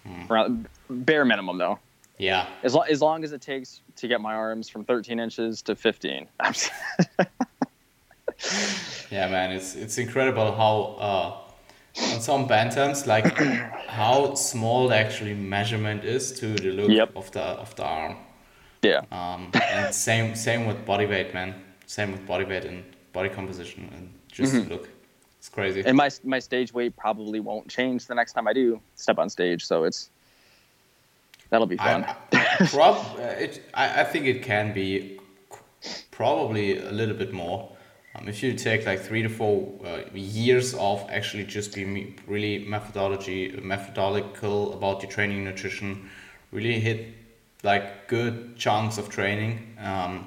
[0.07, 0.33] Hmm.
[0.33, 1.79] Around, bare minimum though.
[2.19, 2.47] Yeah.
[2.63, 5.75] As, lo- as long as it takes to get my arms from 13 inches to
[5.77, 6.27] 15.
[9.11, 13.37] yeah, man, it's it's incredible how uh, on some bantams like
[13.89, 17.11] how small the actually measurement is to the look yep.
[17.17, 18.17] of the of the arm.
[18.83, 19.03] Yeah.
[19.11, 21.55] Um, and same same with body weight, man.
[21.87, 24.71] Same with body weight and body composition and just mm-hmm.
[24.71, 24.89] look.
[25.49, 25.83] It's crazy.
[25.87, 29.31] And my my stage weight probably won't change the next time I do step on
[29.31, 30.11] stage, so it's
[31.49, 32.05] that'll be fun.
[32.05, 35.19] I, prob- it, I, I think it can be
[36.11, 37.73] probably a little bit more.
[38.15, 42.59] Um, if you take like three to four uh, years of actually just being really
[42.59, 46.11] methodology methodological about your training nutrition
[46.53, 47.15] really hit
[47.63, 50.27] like good chunks of training um,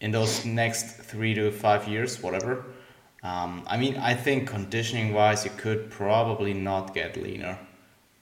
[0.00, 2.64] in those next three to five years, whatever.
[3.28, 7.58] Um, I mean, I think conditioning wise, you could probably not get leaner.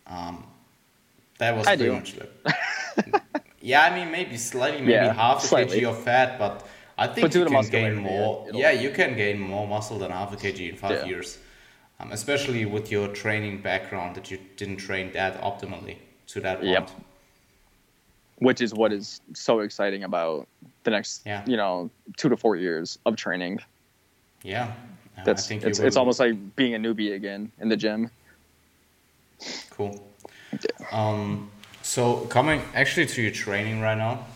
[0.07, 0.45] Um,
[1.39, 1.97] that was I pretty do.
[1.97, 3.23] much it.
[3.61, 5.81] yeah, I mean, maybe slightly, maybe Yeah, half a slightly.
[5.81, 6.67] kg of fat, but
[6.99, 8.47] I think But you can gain more.
[8.49, 11.05] it'll- Yeah, you can gain more muscle than half a kg in five Yeah.
[11.13, 11.39] years,
[12.01, 15.97] um, especially with your training background that you didn't train that optimally
[16.29, 16.71] to that point.
[16.73, 16.91] Yep.
[18.39, 20.47] which is what is so exciting about
[20.85, 21.43] the next Yeah.
[21.47, 21.89] you know
[22.19, 23.61] two to four years of training
[24.47, 24.73] Yeah,
[25.19, 28.11] uh, that's I think it's, it's almost like being a newbie again in the gym
[29.71, 30.03] Cool.
[30.93, 31.51] Um,
[31.83, 34.27] so coming actually to your training right now,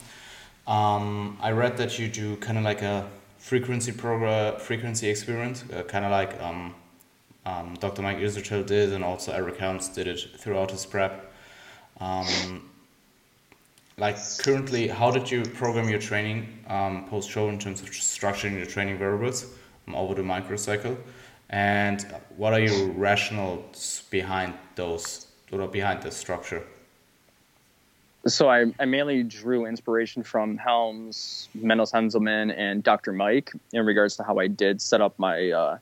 [0.67, 3.09] um, I read that you do kind of like a
[3.39, 6.75] frequency program, frequency experiment, uh, kind of like um,
[7.47, 8.03] um, Dr.
[8.03, 11.33] Mike Israetel did, and also Eric Helms did it throughout his prep.
[12.01, 12.69] Um,
[13.97, 18.57] like currently, how did you program your training um, post show in terms of structuring
[18.57, 19.47] your training variables
[19.93, 20.97] over the microcycle?
[21.51, 22.03] And
[22.37, 26.63] what are your rationals behind those, or behind the structure?
[28.27, 34.17] so I, I mainly drew inspiration from helms mendes henselman and dr mike in regards
[34.17, 35.79] to how i did set up my uh,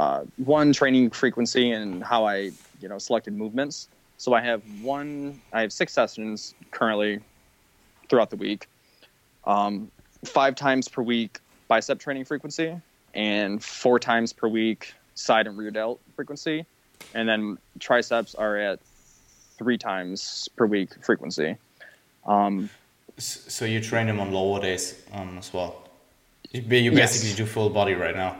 [0.00, 5.40] uh, one training frequency and how i you know selected movements so i have one
[5.52, 7.20] i have six sessions currently
[8.08, 8.66] throughout the week
[9.44, 9.90] um,
[10.24, 11.38] five times per week
[11.72, 12.76] bicep training frequency
[13.14, 16.66] and four times per week side and rear delt frequency
[17.14, 18.78] and then triceps are at
[19.56, 21.56] three times per week frequency.
[22.26, 22.68] Um,
[23.16, 25.88] So you train them on lower days um, as well.
[26.50, 27.00] You ba- you Yes.
[27.00, 28.32] basically do full body right now.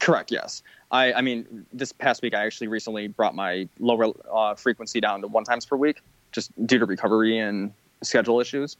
[0.00, 0.62] correct, yes.
[0.90, 4.06] I, I mean, this past week, I actually recently brought my lower
[4.38, 5.98] uh, frequency down to one times per week,
[6.32, 8.76] just due to recovery and schedule issues.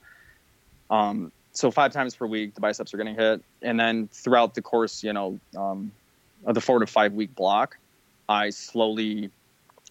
[0.90, 4.62] Um, so five times per week, the biceps are getting hit, and then throughout the
[4.62, 5.90] course, you know, um,
[6.46, 7.76] of the four to five week block,
[8.28, 9.30] I slowly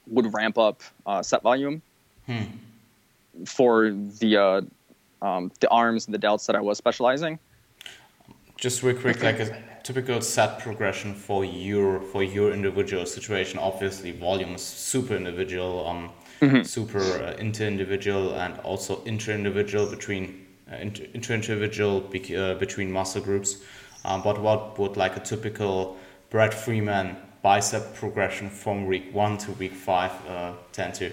[0.07, 1.81] would ramp up uh, set volume
[2.25, 2.43] Hmm.
[3.45, 4.61] for the uh,
[5.21, 7.39] um, the arms and the delts that I was specializing.
[8.57, 13.59] Just real quick, like a typical set progression for your for your individual situation.
[13.59, 21.05] Obviously, volume is super individual, um, super uh, inter-individual, and also inter-individual between uh, inter-
[21.13, 23.57] inter-individual bec- uh, between muscle groups.
[24.05, 25.97] Um, but what would like a typical
[26.29, 31.11] Brad Freeman bicep progression from week one to week five uh, tend to?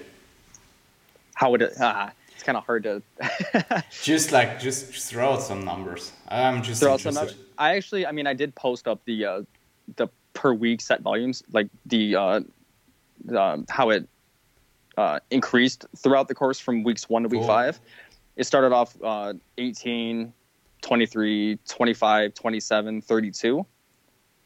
[1.34, 1.80] How would it?
[1.80, 3.02] Uh, it's kind of hard to
[4.02, 6.12] Just like just, just throw out some numbers.
[6.28, 7.14] I'm just throw out some.
[7.14, 7.36] numbers.
[7.58, 9.42] I actually, I mean, I did post up the uh,
[9.96, 12.40] the per week set volumes, like the uh,
[13.68, 14.08] how it
[14.96, 17.48] uh, increased throughout the course from weeks one to week Cool.
[17.48, 17.80] five.
[18.36, 20.32] It started off uh, 18,
[20.82, 23.66] 23, 25, 27, 32.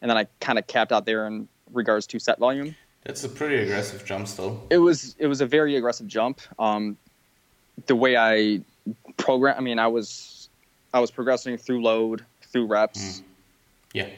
[0.01, 2.75] And then I kind of capped out there in regards to set volume.
[3.05, 4.63] That's a pretty aggressive jump still.
[4.71, 6.41] It was it was a very aggressive jump.
[6.59, 6.97] Um,
[7.87, 8.61] the way I
[9.17, 10.49] program, I mean, I was
[10.93, 13.23] I was progressing through load, through reps,
[13.95, 14.09] Yeah.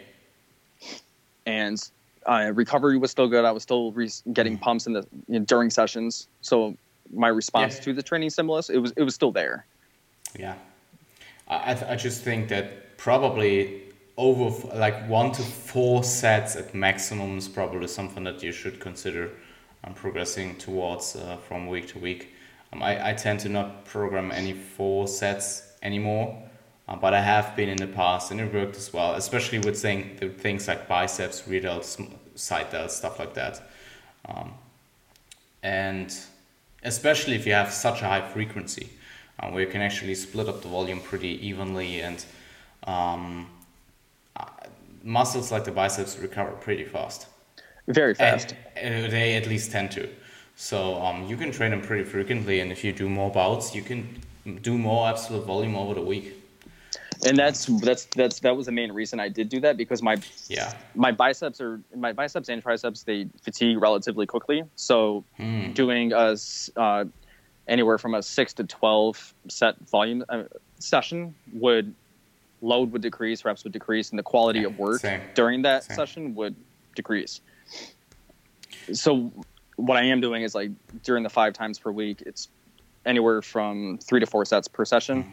[1.47, 1.81] and
[2.27, 3.45] uh, recovery was still good.
[3.45, 6.27] I was still re- getting pumps in the you know, during sessions.
[6.41, 6.77] So
[7.13, 7.83] my response Yeah.
[7.85, 9.65] to the training stimulus, it was it was still there.
[10.39, 10.55] Yeah,
[11.49, 13.83] I th- I just think that probably
[14.17, 18.79] over f- like one to four sets at maximum is probably something that you should
[18.81, 19.31] consider
[19.85, 22.35] um, progressing towards uh, from week to week.
[22.73, 26.37] Um, I, I tend to not program any four sets anymore,
[26.87, 29.77] uh, but I have been in the past and it worked as well, especially with
[29.79, 31.99] saying the things like biceps, rear delts,
[32.37, 33.61] side delts, stuff like that.
[34.29, 34.53] Um,
[35.63, 36.15] and
[36.83, 38.91] especially if you have such a high frequency
[39.39, 42.25] uh, where you can actually split up the volume pretty evenly and
[42.85, 43.49] um,
[44.37, 44.47] uh,
[45.03, 47.27] muscles like the biceps recover pretty fast.
[47.89, 48.55] Very fast.
[48.77, 50.09] and, uh, they at least tend to.
[50.57, 53.83] So um, you can train them pretty frequently and if you do more bouts you
[53.83, 54.21] can
[54.63, 56.40] do more absolute volume over the week
[57.27, 60.17] and that's that's that's that was the main reason I did do that because my
[60.49, 64.63] yeah my biceps are my biceps and triceps they fatigue relatively quickly.
[64.77, 65.73] So Hmm.
[65.73, 66.37] doing a
[66.77, 67.05] uh,
[67.69, 70.45] anywhere from a six to twelve set volume uh,
[70.79, 71.95] session would
[72.63, 75.23] load would decrease, reps would decrease, and the quality of work Same.
[75.35, 75.97] during that Same.
[75.97, 76.57] session would
[76.95, 77.41] decrease.
[78.93, 79.33] So
[79.77, 80.71] what I am doing is like
[81.05, 82.49] during the five times per week, it's
[83.07, 85.25] anywhere from three to four sets per session.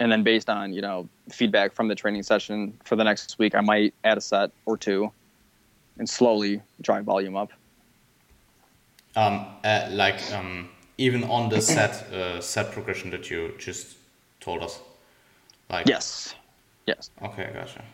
[0.00, 3.54] And then based on, you know, feedback from the training session for the next week,
[3.54, 5.12] I might add a set or two
[5.98, 7.52] and slowly drive volume up.
[9.16, 13.96] um, uh, like um, even on the set uh, set progression that you just
[14.40, 14.80] told us.
[15.68, 16.34] Like yes,
[16.86, 17.10] yes.
[17.22, 17.84] Okay, gotcha.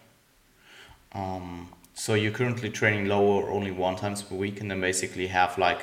[1.12, 5.57] Um, so you're currently training lower only one times per week, and then basically have
[5.59, 5.80] like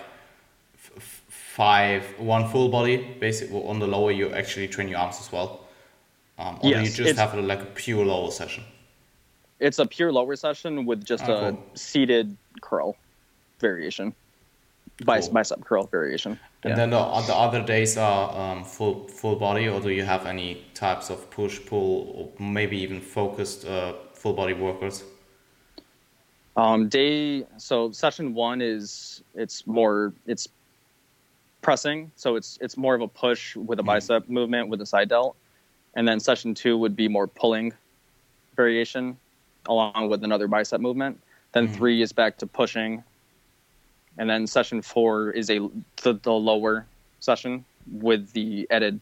[0.76, 2.98] f- five one full body.
[3.20, 5.63] Basically, on the lower you actually train your arms as well.
[6.38, 8.64] Um, or yes, do you just have a, like a pure lower session?
[9.60, 11.64] It's a pure lower session with just oh, a cool.
[11.76, 12.98] seated curl
[13.60, 14.14] variation,
[15.06, 15.30] cool.
[15.32, 16.40] bicep curl variation.
[16.64, 16.76] And yeah.
[16.76, 20.64] then the, the other days are um, full full body, or do you have any
[20.74, 25.04] types of push pull, or maybe even focused uh, full body workouts?
[26.56, 30.48] Um, day so session one is it's more it's
[31.62, 33.88] pressing, so it's it's more of a push with a mm-hmm.
[33.88, 35.36] bicep movement with a side delt,
[35.96, 37.74] and then session two would be more pulling
[38.56, 39.18] variation
[39.68, 41.20] along with another bicep movement.
[41.52, 41.76] Then mm-hmm.
[41.76, 43.04] three is back to pushing,
[44.18, 45.60] and then session four is a
[46.02, 46.86] the, the lower
[47.20, 49.02] session with the added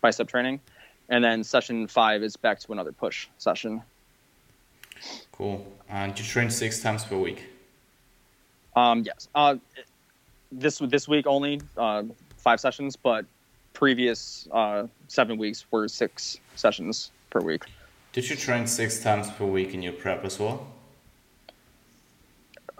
[0.00, 0.60] bicep training,
[1.08, 3.82] and then session five is back to another push session.
[5.32, 5.66] Cool.
[5.88, 7.46] And you train six times per week.
[8.76, 9.28] Um, yes.
[9.34, 9.56] Uh,
[10.52, 12.04] this this week only uh,
[12.36, 13.24] five sessions, but
[13.80, 17.64] previous uh, seven weeks were six sessions per week.
[18.12, 20.66] Did you train six times per week in your prep as well?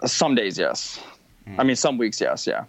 [0.05, 0.99] Some days, yes.
[1.47, 1.59] Mm.
[1.59, 2.65] I mean, some weeks, yes, yeah.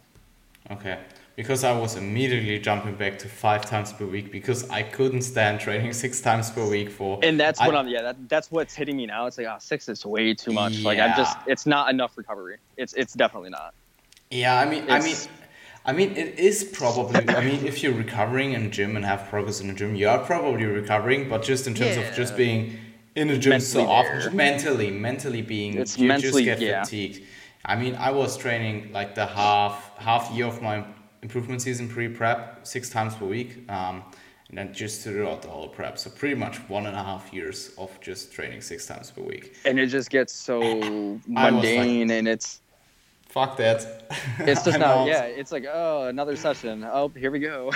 [0.70, 0.98] Okay
[1.36, 5.60] because I was immediately jumping back to five times per week because I couldn't stand
[5.60, 7.18] training six times per week for.
[7.22, 7.88] And that's I, what I'm.
[7.88, 9.26] Yeah, that, that's what's hitting me now.
[9.26, 10.74] It's like, oh, six is way too much.
[10.74, 10.88] Yeah.
[10.88, 12.58] Like I'm just, it's not enough recovery.
[12.76, 13.74] It's it's definitely not.
[14.30, 15.16] Yeah, I mean, it's, I mean.
[15.84, 17.28] I mean, it is probably.
[17.28, 20.18] I mean, if you're recovering in gym and have progress in the gym, you are
[20.18, 21.28] probably recovering.
[21.28, 22.02] But just in terms yeah.
[22.02, 22.78] of just being
[23.16, 24.30] in the gym mentally so often, there.
[24.30, 26.84] mentally, mentally being, it's you mentally, just get yeah.
[26.84, 27.24] fatigued.
[27.64, 30.84] I mean, I was training like the half half year of my
[31.22, 33.70] improvement season pre-prep six times per week.
[33.70, 34.04] Um,
[34.52, 35.96] and then just throughout the whole prep.
[35.96, 39.56] So pretty much one and a half years of just training six times per week.
[39.64, 40.60] And it just gets so
[41.26, 42.60] mundane like, and it's
[43.32, 44.04] fuck that.
[44.40, 46.84] It's just not yeah, it's like, oh, another session.
[46.84, 47.72] Oh, here we go.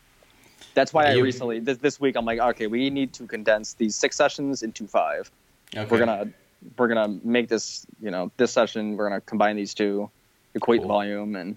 [0.74, 3.94] That's why I recently this this week I'm like, okay, we need to condense these
[3.94, 5.30] six sessions into five.
[5.74, 5.86] Okay.
[5.90, 6.28] We're gonna
[6.76, 10.10] we're gonna make this, you know, this session, we're gonna combine these two,
[10.54, 10.88] equate cool.
[10.88, 11.56] volume and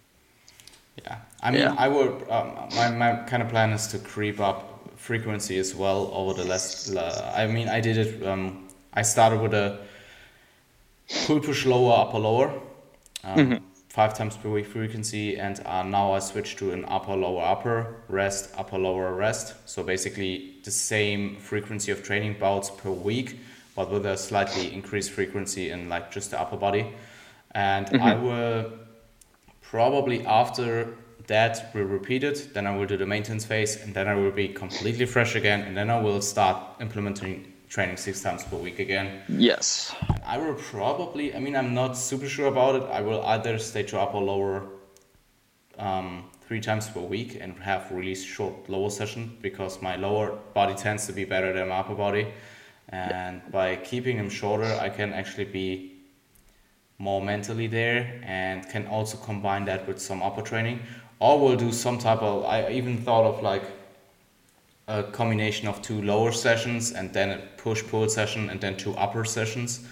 [1.04, 1.76] yeah, I mean, yeah.
[1.78, 2.30] I would.
[2.30, 6.44] Um, my my kind of plan is to creep up frequency as well over the
[6.44, 6.94] last.
[6.94, 8.26] Uh, I mean, I did it.
[8.28, 9.80] Um, I started with a
[11.26, 12.52] pull push lower upper lower,
[13.24, 13.66] um, mm-hmm.
[13.90, 17.96] five times per week frequency, and uh, now I switch to an upper lower upper
[18.08, 19.56] rest upper lower rest.
[19.66, 23.40] So basically the same frequency of training bouts per week,
[23.76, 26.94] but with a slightly increased frequency in like just the upper body,
[27.52, 28.02] and mm-hmm.
[28.02, 28.72] I will
[29.70, 30.96] Probably after
[31.28, 34.32] that will repeat it, then I will do the maintenance phase, and then I will
[34.32, 38.80] be completely fresh again, and then I will start implementing training six times per week
[38.80, 39.22] again.
[39.30, 39.96] Yes.
[40.26, 42.84] I will probably, I mean, I'm not super sure about it.
[42.92, 44.68] I will either stay to upper lower
[45.78, 50.74] um, three times per week and have really short lower session because my lower body
[50.74, 52.28] tends to be better than my upper body.
[52.90, 53.52] And yeah.
[53.52, 56.00] by keeping them shorter, I can actually be
[56.98, 60.82] more mentally there and can also combine that with some upper training
[61.20, 63.64] or we'll do some type of i even thought of like
[64.90, 68.94] a combination of two lower sessions and then a push pull session and then two
[68.96, 69.88] upper sessions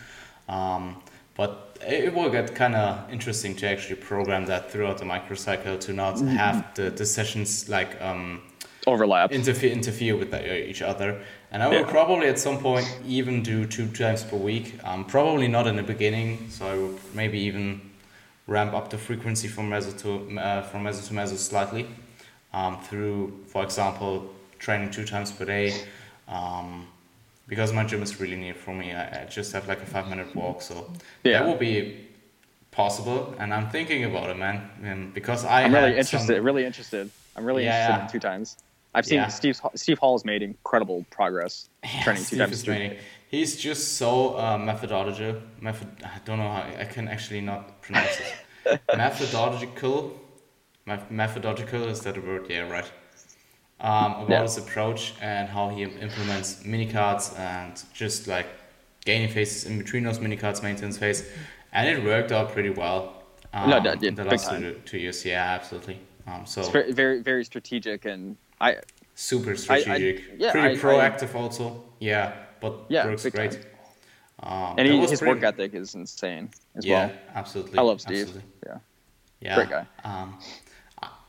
[0.50, 1.02] um,
[1.36, 5.94] but it will get kind of interesting to actually program that throughout the microcycle to
[5.94, 6.28] not mm-hmm.
[6.28, 8.42] have the, the sessions like um,
[8.86, 11.22] overlap interfere interfere with the, each other
[11.52, 11.90] and I will yeah.
[11.90, 14.80] probably at some point even do two times per week.
[14.84, 17.82] Um, probably not in the beginning, so I will maybe even
[18.48, 21.88] ramp up the frequency from meso to uh, from meso to meso slightly
[22.54, 25.74] um, through, for example, training two times per day.
[26.28, 26.88] Um,
[27.48, 30.08] because my gym is really near for me, I, I just have like a five
[30.10, 30.92] minute walk, so
[31.24, 31.40] yeah.
[31.40, 32.08] that will be
[32.72, 33.34] possible.
[33.40, 36.36] And I'm thinking about it, man, and because I I'm really interested.
[36.36, 37.10] Some, really interested.
[37.36, 38.58] I'm really yeah, interested in two times.
[38.94, 39.28] I've seen yeah.
[39.28, 42.64] Steve Steve Hall has made incredible progress yeah, training two Steve times.
[42.64, 42.98] Training.
[43.30, 45.42] He's just so uh, methodological.
[45.62, 48.82] Method, I don't know how I can actually not pronounce it.
[48.98, 50.20] methodological.
[51.10, 52.46] Methodological is that a word?
[52.50, 52.90] Yeah, right.
[53.80, 54.42] Um, about yeah.
[54.42, 58.48] his approach and how he implements mini cuts and just like
[59.06, 61.30] gaining phases in between those mini cuts, maintenance phase,
[61.74, 63.24] and it worked out pretty well.
[63.54, 64.16] Um, no, that did.
[64.16, 66.00] The last two, two years, yeah, absolutely.
[66.28, 68.78] Um, so it's very, very, strategic and I
[69.16, 71.84] super strategic, I, I, yeah, pretty I, proactive also.
[72.00, 73.66] Yeah, but yeah, works great.
[74.44, 75.34] Um, and he, his pretty...
[75.34, 77.16] work ethic is insane as yeah, well.
[77.36, 77.80] absolutely.
[77.80, 78.28] I love Steve.
[78.28, 78.50] Absolutely.
[78.66, 78.78] Yeah,
[79.42, 79.86] yeah, great guy.
[80.04, 80.38] Um,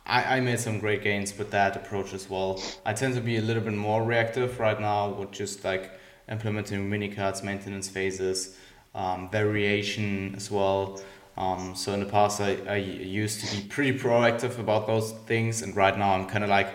[0.09, 2.63] I, I made some great gains with that approach as well.
[2.87, 5.93] I tend to be a little bit more reactive right now with just like
[6.31, 8.57] implementing mini cuts, maintenance phases,
[8.95, 11.01] um, variation as well.
[11.37, 15.63] Um, so in the past, I, I used to be pretty proactive about those things,
[15.63, 16.69] and right now I'm kind of like,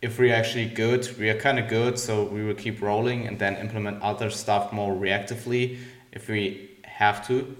[0.00, 3.38] if we're actually good, we are kind of good, so we will keep rolling and
[3.38, 5.78] then implement other stuff more reactively
[6.12, 7.54] if we have to,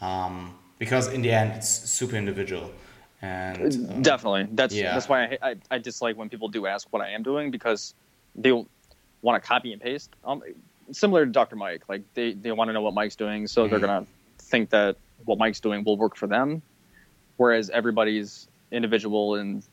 [0.00, 2.70] um, because in the end it's super individual.
[3.22, 4.94] And um, definitely, that's yeah.
[4.94, 7.94] that's why I, I, I dislike when people do ask what I am doing because
[8.34, 10.10] they want to copy and paste.
[10.24, 10.42] Um,
[10.92, 11.56] similar to Dr.
[11.56, 13.70] Mike, like they they want to know what Mike's doing, so mm-hmm.
[13.70, 14.06] they're gonna
[14.38, 16.62] think that what Mike's doing will work for them,
[17.36, 19.64] whereas everybody's individual and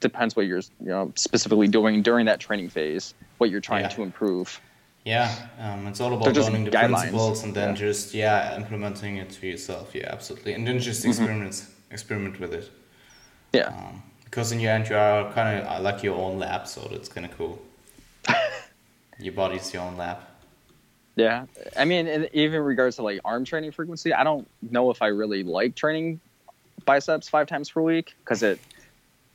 [0.00, 3.88] depends what you're you know specifically doing during that training phase, what you're trying yeah.
[3.88, 4.60] to improve.
[5.04, 7.00] Yeah, um, it's all about learning the guidelines.
[7.00, 7.74] principles and then yeah.
[7.74, 9.94] just yeah implementing it to yourself.
[9.94, 11.10] Yeah, absolutely, and then just mm-hmm.
[11.10, 11.94] experiment mm-hmm.
[11.94, 12.70] experiment with it.
[13.54, 16.86] Yeah, um, because in your end you are kind of like your own lab, so
[16.90, 17.60] that's kind of cool.
[19.18, 20.18] your body's your own lab.
[21.16, 21.46] Yeah,
[21.76, 25.08] I mean, even in regards to like arm training frequency, I don't know if I
[25.08, 26.20] really like training
[26.84, 28.58] biceps five times per week because it.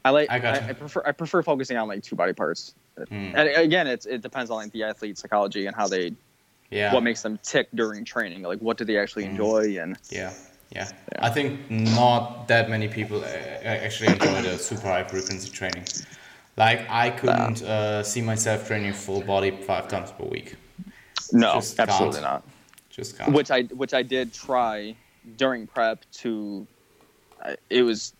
[0.03, 0.29] I like.
[0.29, 1.03] I, I, I, prefer.
[1.05, 2.73] I prefer focusing on like two body parts.
[2.97, 3.33] Mm.
[3.33, 6.13] And again, it's it depends on like the athlete psychology and how they.
[6.69, 6.93] Yeah.
[6.93, 8.43] What makes them tick during training?
[8.43, 9.31] Like, what do they actually mm.
[9.31, 9.79] enjoy?
[9.79, 10.33] And yeah.
[10.71, 11.25] Yeah, yeah.
[11.25, 13.27] I think not that many people uh,
[13.63, 15.85] actually enjoy the super high frequency training.
[16.57, 20.57] Like, I couldn't uh, see myself training full body five times per week.
[21.31, 22.23] No, Just absolutely can't.
[22.23, 22.43] not.
[22.89, 23.31] Just can't.
[23.31, 24.95] Which I which I did try
[25.37, 26.67] during prep to.
[27.69, 28.13] It was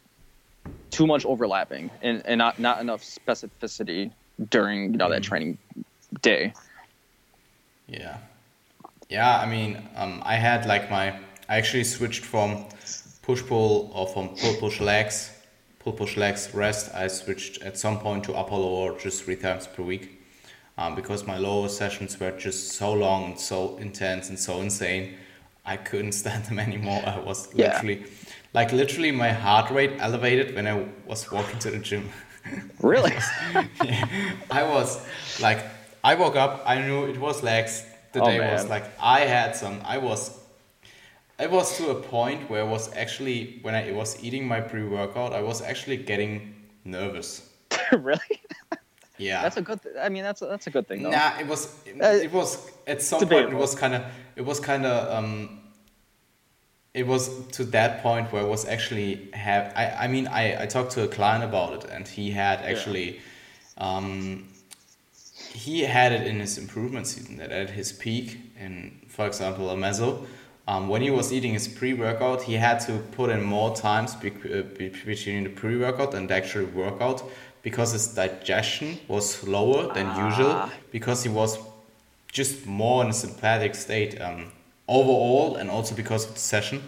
[0.91, 4.12] too much overlapping and, and not not enough specificity
[4.50, 5.26] during you know that mm.
[5.26, 5.58] training
[6.22, 6.54] day.
[7.88, 8.18] Yeah,
[9.10, 9.39] yeah.
[9.39, 11.20] I mean, um, I had like my
[11.50, 12.66] I actually switched from
[13.24, 15.32] push pull or from pull push legs,
[15.80, 16.93] pull push legs rest.
[16.93, 20.22] I switched at some point to upper lower just three times per week
[20.78, 25.16] um, because my lower sessions were just so long and so intense and so insane.
[25.66, 27.02] I couldn't stand them anymore.
[27.04, 28.06] I was literally, yeah.
[28.54, 32.10] like, literally, my heart rate elevated when I was walking to the gym.
[32.82, 33.12] Really?
[33.84, 34.08] yeah,
[34.52, 35.06] I was
[35.39, 35.60] like,
[36.04, 37.84] I woke up, I knew it was legs.
[38.14, 38.54] The oh, day man.
[38.54, 40.38] was like, I had some, I was
[41.39, 45.33] it was to a point where I was actually when I was eating my pre-workout,
[45.33, 47.49] I was actually getting nervous.
[47.91, 48.19] really?
[49.17, 49.81] Yeah, that's a good.
[49.81, 51.03] Th- I mean, that's a, that's a good thing.
[51.03, 51.11] Though.
[51.11, 54.03] Nah, it was it, uh, it was at some point it was kind of
[54.35, 55.55] it was kind of um.
[56.93, 60.65] It was to that point where it was actually have I I mean I I
[60.65, 63.19] talked to a client about it and he had actually,
[63.77, 63.97] yeah.
[63.97, 64.47] um,
[65.53, 69.75] he had it in his improvement season that at his peak in for example a
[69.75, 70.25] meso.
[70.70, 74.30] Um, when he was eating his pre-workout, he had to put in more times be-
[74.30, 77.24] uh, between the pre-workout and the actual workout
[77.63, 80.28] because his digestion was slower than ah.
[80.28, 81.57] usual because he was
[82.32, 84.51] just more in a sympathetic state um,
[84.88, 86.84] overall and also because of the session.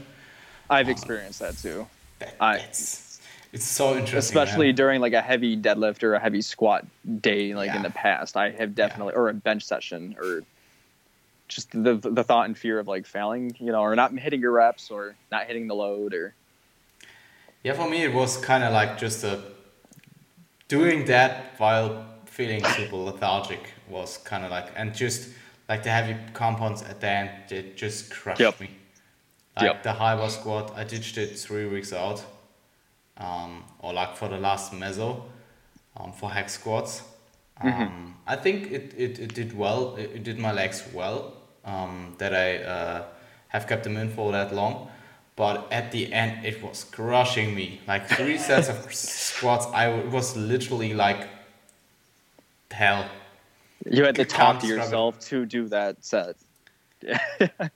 [0.69, 1.87] I've um, experienced that too.
[2.19, 3.19] That, I, it's,
[3.51, 4.19] it's so interesting.
[4.19, 4.75] Especially man.
[4.75, 6.85] during like a heavy deadlift or a heavy squat
[7.19, 7.77] day, like yeah.
[7.77, 9.21] in the past, I have definitely, yeah.
[9.21, 10.43] or a bench session or
[11.55, 14.51] just the the thought and fear of like failing, you know, or not hitting your
[14.51, 16.33] reps or not hitting the load or.
[17.63, 19.43] Yeah, for me it was kind of like just a
[20.67, 25.29] doing that while feeling super lethargic was kind of like, and just
[25.67, 28.59] like the heavy compounds at the end, it just crushed yep.
[28.59, 28.69] me.
[29.57, 29.83] Like yep.
[29.83, 32.23] the high bar squat, I ditched it three weeks out,
[33.17, 35.23] um, or like for the last meso,
[35.97, 37.01] um, for hack squats.
[37.61, 37.67] Mm-hmm.
[37.67, 38.11] Um, mm-hmm.
[38.25, 39.95] I think it, it, it did well.
[39.97, 41.33] It, it did my legs well.
[41.63, 43.03] Um, that I uh,
[43.49, 44.89] have kept them in for that long.
[45.35, 47.81] But at the end it was crushing me.
[47.87, 51.27] Like three sets of squats i was literally like
[52.69, 53.09] hell.
[53.89, 56.35] You had to talk to yourself to do that set.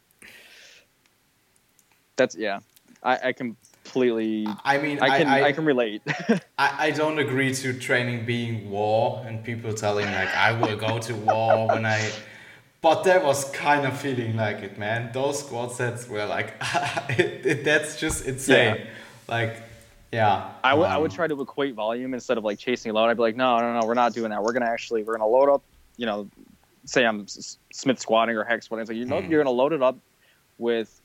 [2.15, 2.59] That's yeah.
[3.03, 6.01] I, I completely i mean i can i, I, I can relate.
[6.57, 10.97] I, I don't agree to training being war and people telling like i will go
[10.99, 12.11] to war when i
[12.85, 15.09] but that was kind of feeling like it, man.
[15.11, 16.53] Those squat sets were like,
[17.09, 18.75] it, it, that's just insane.
[18.75, 18.85] Yeah.
[19.27, 19.63] Like,
[20.11, 20.51] yeah.
[20.63, 23.07] I, w- um, I would try to equate volume instead of like chasing load.
[23.07, 24.43] I'd be like, no, no, no, we're not doing that.
[24.43, 25.63] We're gonna actually, we're gonna load up.
[25.97, 26.29] You know,
[26.85, 28.83] say I'm Smith squatting or hack squatting.
[28.83, 29.31] It's like you know, hmm.
[29.31, 29.97] you're gonna load it up
[30.59, 31.01] with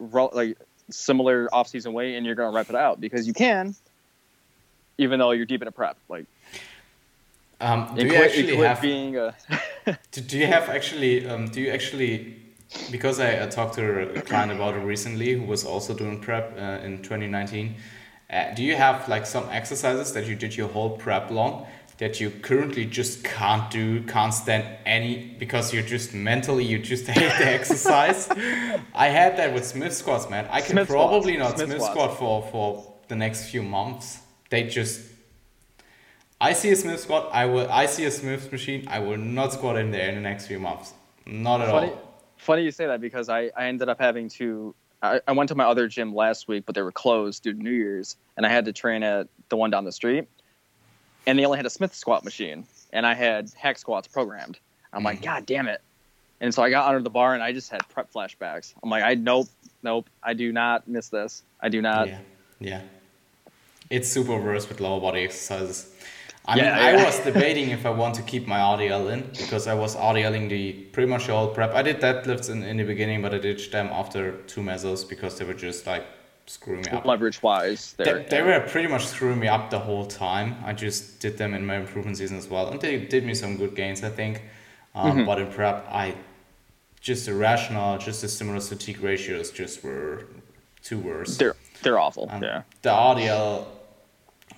[0.00, 0.58] like
[0.90, 3.76] similar off-season weight, and you're gonna rep it out because you can,
[4.98, 5.96] even though you're deep in a prep.
[6.08, 6.26] Like,
[7.60, 9.34] um, do you actually have being a
[10.12, 12.36] do, do you have actually um, do you actually
[12.90, 16.56] because I, I, talked to a client about it recently who was also doing prep
[16.56, 17.74] uh, in 2019
[18.30, 21.66] Uh, do you have like some exercises that you did your whole prep long
[21.98, 27.06] that you currently just can't do, can't stand any because you're just mentally you just
[27.18, 28.28] hate the exercise?
[28.94, 30.46] I had that with Smith squats, man.
[30.50, 31.58] I can Smith probably squats.
[31.58, 34.20] not Smith Smith, squat for for the next few months.
[34.48, 35.09] They just
[36.40, 39.52] I see a Smith squat, I will I see a Smith machine, I will not
[39.52, 40.92] squat in there in the next few months.
[41.26, 42.14] Not at Funny, all.
[42.38, 44.74] funny you say that because I, I ended up having to.
[45.02, 47.58] I, I went to my other gym last week, but they were closed due to
[47.58, 50.28] New Year's, and I had to train at the one down the street.
[51.26, 54.58] And they only had a Smith squat machine, and I had hack squats programmed.
[54.92, 55.24] I'm like, Mhm.
[55.24, 55.80] God damn it!
[56.40, 58.72] And so I got under the bar, and I just had prep flashbacks.
[58.82, 59.48] I'm like, I nope,
[59.82, 61.42] nope, I do not miss this.
[61.60, 62.08] I do not.
[62.08, 62.18] yeah.
[62.58, 62.80] Yeah.
[63.90, 65.92] It's super worse with lower body exercises.
[66.46, 69.66] I Yeah, mean, I was debating if I want to keep my RDL in because
[69.66, 71.74] I was RDLing the pretty much the whole prep.
[71.74, 75.38] I did deadlifts in, in the beginning, but I ditched them after two mesos because
[75.38, 76.04] they were just like
[76.46, 77.04] screwing me up.
[77.04, 77.94] Leverage wise.
[77.98, 80.56] They, they were pretty much screwing me up the whole time.
[80.64, 83.56] I just did them in my improvement season as well, and they did me some
[83.56, 84.42] good gains, I think.
[84.94, 85.26] Um, Mhm.
[85.26, 86.14] But in prep, I
[87.00, 90.26] just irrational, just the stimulus fatigue ratios just were
[90.82, 91.36] too worse.
[91.36, 92.28] They're they're awful.
[92.30, 92.62] Um, yeah.
[92.82, 93.66] The RDL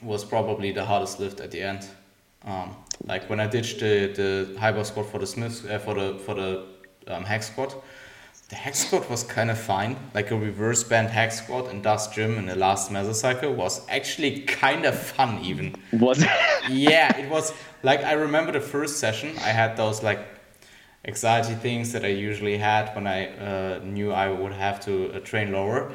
[0.03, 1.86] was probably the hardest lift at the end.
[2.44, 5.94] Um, like when I ditched the, the high bar squat for the Smith uh, for
[5.94, 6.64] the for the
[7.07, 7.82] um, hack squat,
[8.48, 9.96] the hack squat was kind of fine.
[10.14, 14.40] Like a reverse band hack squat in Dust Gym in the last mesocycle was actually
[14.40, 15.74] kind of fun even.
[15.92, 16.24] Was
[16.68, 19.36] yeah, it was like I remember the first session.
[19.38, 20.20] I had those like
[21.05, 25.20] anxiety things that I usually had when I uh, knew I would have to uh,
[25.20, 25.92] train lower.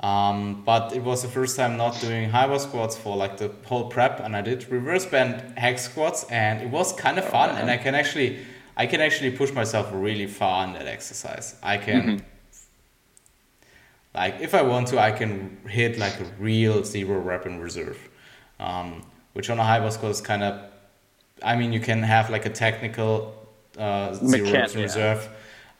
[0.00, 3.50] Um, but it was the first time not doing high bar squats for like the
[3.64, 7.50] whole prep, and I did reverse band hack squats, and it was kind of fun.
[7.56, 8.38] And I can actually,
[8.76, 11.56] I can actually push myself really far in that exercise.
[11.62, 12.24] I can.
[14.14, 17.98] Like if I want to, I can hit like a real zero rep in reserve,
[18.60, 20.62] um, which on a high bar squat is kind of.
[21.42, 23.34] I mean, you can have like a technical
[23.76, 25.28] uh, zero Mechan- in yeah.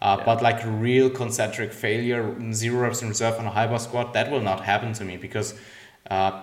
[0.01, 0.25] Uh, Yeah.
[0.25, 2.23] but like real concentric failure,
[2.53, 5.17] zero reps in reserve on a high bar squat, that will not happen to me
[5.17, 5.55] because
[6.11, 6.43] uh,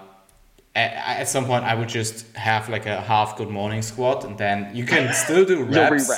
[0.76, 0.92] at,
[1.22, 4.76] at some point I would just have like a half good morning squat, and then
[4.76, 6.10] you can still do reps.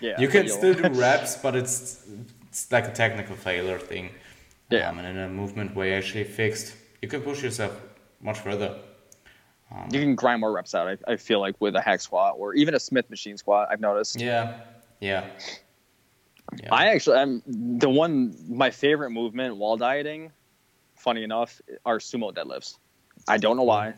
[0.00, 0.20] Yeah.
[0.20, 2.04] you can still do reps, but it's
[2.48, 4.10] it's like a technical failure thing.
[4.70, 4.88] Yeah.
[4.88, 7.72] Um, and in a movement where you actually fixed, you can push yourself
[8.20, 8.76] much further.
[9.72, 10.88] Um, you can grind more reps out.
[10.88, 13.68] I, I feel like with a hack squat or even a Smith machine squat.
[13.70, 14.20] I've noticed.
[14.20, 14.60] yeah,
[15.00, 15.26] yeah.
[16.62, 16.74] Yeah.
[16.74, 18.34] I actually, I'm the one.
[18.48, 20.32] My favorite movement while dieting,
[20.96, 22.76] funny enough, are sumo deadlifts.
[23.28, 23.94] I don't know why.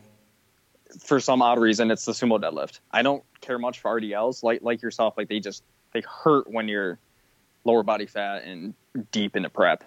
[0.99, 2.79] For some odd reason, it's the sumo deadlift.
[2.91, 4.43] I don't care much for RDLs.
[4.43, 5.63] Like like yourself, like they just
[5.93, 6.99] they hurt when you're
[7.65, 8.73] lower body fat and
[9.11, 9.83] deep into prep.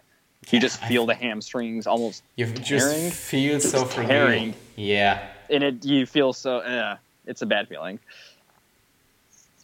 [0.50, 4.54] You Yeah, just I- feel the hamstrings almost, You just feel so tearing.
[4.76, 6.60] Yeah, and it you feel so.
[6.60, 6.96] Eh,
[7.26, 7.98] it's a bad feeling.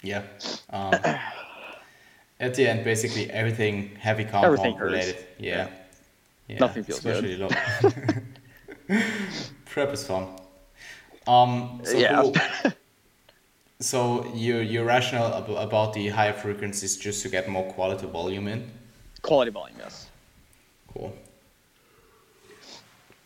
[0.03, 0.22] yeah.
[0.70, 0.93] Um,
[2.43, 5.16] at the end, basically everything heavy compound Everything related.
[5.39, 5.69] Yeah.
[6.48, 6.59] yeah.
[6.59, 7.24] Nothing feels good.
[7.24, 7.36] especially
[8.89, 8.98] low.
[9.66, 10.28] Prep is fun.
[11.27, 12.70] Um, so Yeah.
[13.81, 18.47] So you you're rational ab- about the higher frequencies just to get more quality volume
[18.47, 18.70] in.
[19.23, 20.06] Quality volume, yes.
[20.94, 21.12] Cool.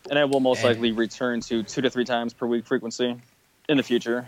[0.09, 3.15] And I will most And- likely return to two to three times per week frequency
[3.69, 4.27] in the future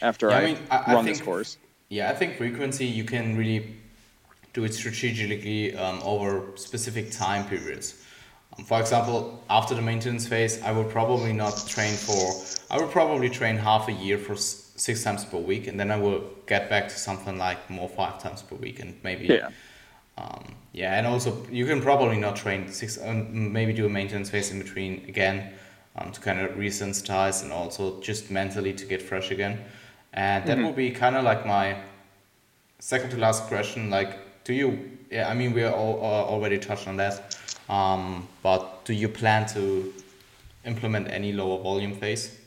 [0.00, 1.58] after Yeah, I mean, I- I run this think- course.
[1.90, 3.76] Yeah, I think frequency you can really
[4.52, 8.02] do it strategically um, over specific time periods.
[8.58, 12.32] Um, for example, after the maintenance phase, I would probably not train for.
[12.70, 15.90] I would probably train half a year for s- six times per week, and then
[15.90, 19.48] I will get back to something like more five times per week, and maybe Yeah.
[20.18, 24.28] um, yeah, and also you can probably not train six, um, maybe do a maintenance
[24.30, 25.52] phase in between again
[25.96, 29.58] um, to kind of resensitize and also just mentally to get fresh again.
[30.12, 30.64] And that Mhm.
[30.64, 31.76] will be kind of like my
[32.80, 33.88] second to last question.
[33.90, 34.90] Like, do you?
[35.10, 37.36] Yeah, I mean, we are all, uh, already touched on that.
[37.68, 39.92] Um, but do you plan to
[40.64, 42.38] implement any lower volume phase?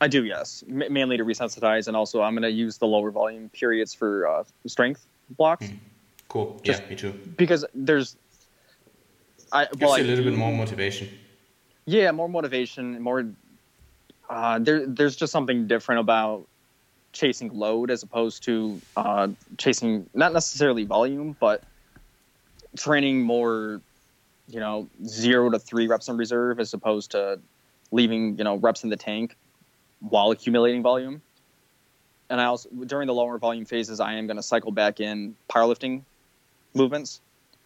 [0.00, 0.62] I do, yes.
[0.68, 4.26] M- mainly to resensitize, and also I'm going to use the lower volume periods for
[4.28, 5.06] uh, strength
[5.36, 5.78] blocks Mm.
[6.28, 6.60] Cool.
[6.62, 7.12] Just- yeah, me too.
[7.36, 8.16] because there's.
[9.50, 11.08] I Gives well, you a little bit more motivation.
[11.86, 13.24] Yeah, more motivation, more.
[14.28, 16.46] Uh, there, there's just something different about
[17.12, 21.62] chasing load as opposed to uh, chasing not necessarily volume, but
[22.76, 23.80] training more,
[24.48, 27.40] you know, zero to three reps in reserve as opposed to
[27.90, 29.36] leaving, you know, reps in the tank
[30.00, 31.22] while accumulating volume.
[32.30, 35.34] And I also during the lower volume phases, I am going to cycle back in
[35.48, 36.02] powerlifting
[36.74, 37.20] movements.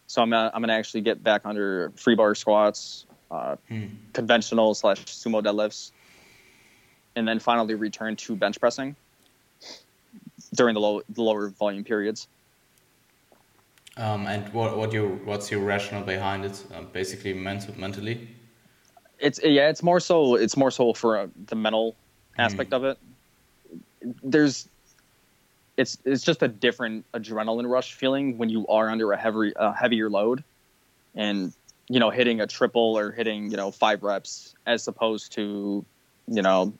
[0.07, 3.55] So I'm gonna, I'm gonna actually get back under free bar squats, uh,
[4.13, 5.91] conventional slash sumo deadlifts,
[7.15, 8.95] and then finally return to bench pressing
[10.53, 12.27] during the low the lower volume periods.
[13.97, 16.63] Um, and what what your what's your rationale behind it?
[16.73, 18.27] Um, basically, mental mentally.
[19.19, 21.95] It's yeah, it's more so it's more so for uh, the mental
[22.37, 22.97] aspect of it.
[24.23, 24.67] There's
[25.77, 29.73] it's it's just a different adrenaline rush feeling when you are under a heavy a
[29.73, 30.43] heavier load,
[31.15, 31.53] and
[31.89, 35.85] you know hitting a triple or hitting you know five reps as opposed to
[36.27, 36.73] you know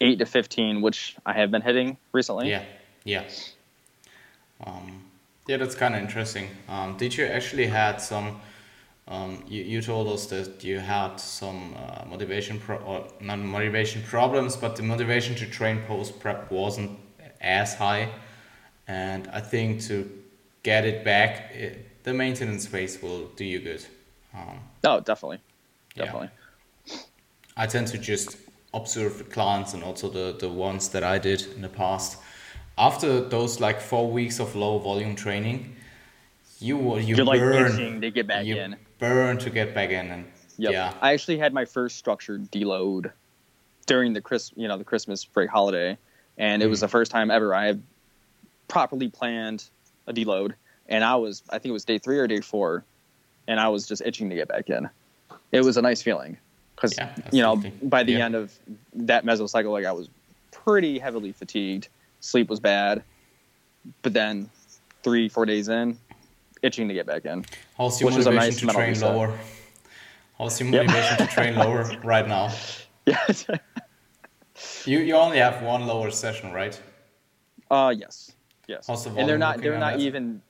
[0.00, 2.50] eight to fifteen, which I have been hitting recently.
[2.50, 2.64] Yeah,
[3.04, 3.24] yeah.
[4.64, 5.02] Um,
[5.46, 6.48] yeah, that's kind of interesting.
[6.68, 8.40] Um, did you actually had some?
[9.08, 14.02] Um, you, you told us that you had some uh, motivation pro- or not motivation
[14.02, 16.96] problems, but the motivation to train post prep wasn't
[17.40, 18.08] as high,
[18.86, 20.08] and I think to
[20.62, 23.84] get it back, it, the maintenance phase will do you good.
[24.34, 25.40] Um, oh, definitely,
[25.96, 26.04] Yeah.
[26.04, 26.30] definitely.
[27.56, 28.36] I tend to just
[28.72, 32.18] observe the clients and also the, the ones that I did in the past.
[32.80, 35.76] After those like four weeks of low volume training,
[36.60, 38.76] you you You're like burn itching to get back you in.
[38.98, 40.24] burn to get back in and
[40.56, 40.72] Yep.
[40.72, 43.12] yeah I actually had my first structured deload
[43.86, 45.98] during the Chris, you know, the Christmas break holiday,
[46.38, 46.82] and it was Mm.
[46.82, 47.82] the first time ever I had
[48.68, 49.68] properly planned
[50.06, 50.54] a deload.
[50.86, 52.84] And I was, I think it was day three or day four,
[53.46, 54.88] and I was just itching to get back in.
[55.52, 56.38] It was a nice feeling
[56.76, 58.24] because Yeah, you know by the Yeah.
[58.24, 58.52] end of
[58.94, 60.08] that mesocycle, like I was
[60.50, 61.88] pretty heavily fatigued.
[62.20, 63.02] Sleep was bad,
[64.02, 64.50] but then
[65.02, 65.98] three, four days in,
[66.62, 67.44] itching to get back in.
[67.76, 69.14] how's your Which is a motivation nice to mental train reset.
[69.14, 69.38] lower
[70.38, 70.86] how's your Yep.
[70.86, 72.52] motivation to train lower right now
[73.06, 73.26] Yeah.
[74.84, 76.78] you you only have one lower session right
[77.70, 78.32] Uh yes,
[78.68, 78.86] yes.
[78.86, 80.00] How's the and they're not they're not that?
[80.00, 80.42] even.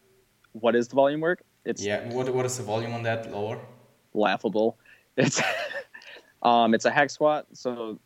[0.53, 1.43] What is the volume work?
[1.65, 3.59] It's yeah what what is the volume on that lower
[4.15, 4.79] laughable.
[5.17, 5.41] It's
[6.43, 8.01] um it's a hack squat, so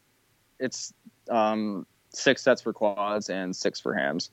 [0.58, 0.92] it's
[1.30, 1.86] um
[2.16, 4.30] six sets for quads and six for hams,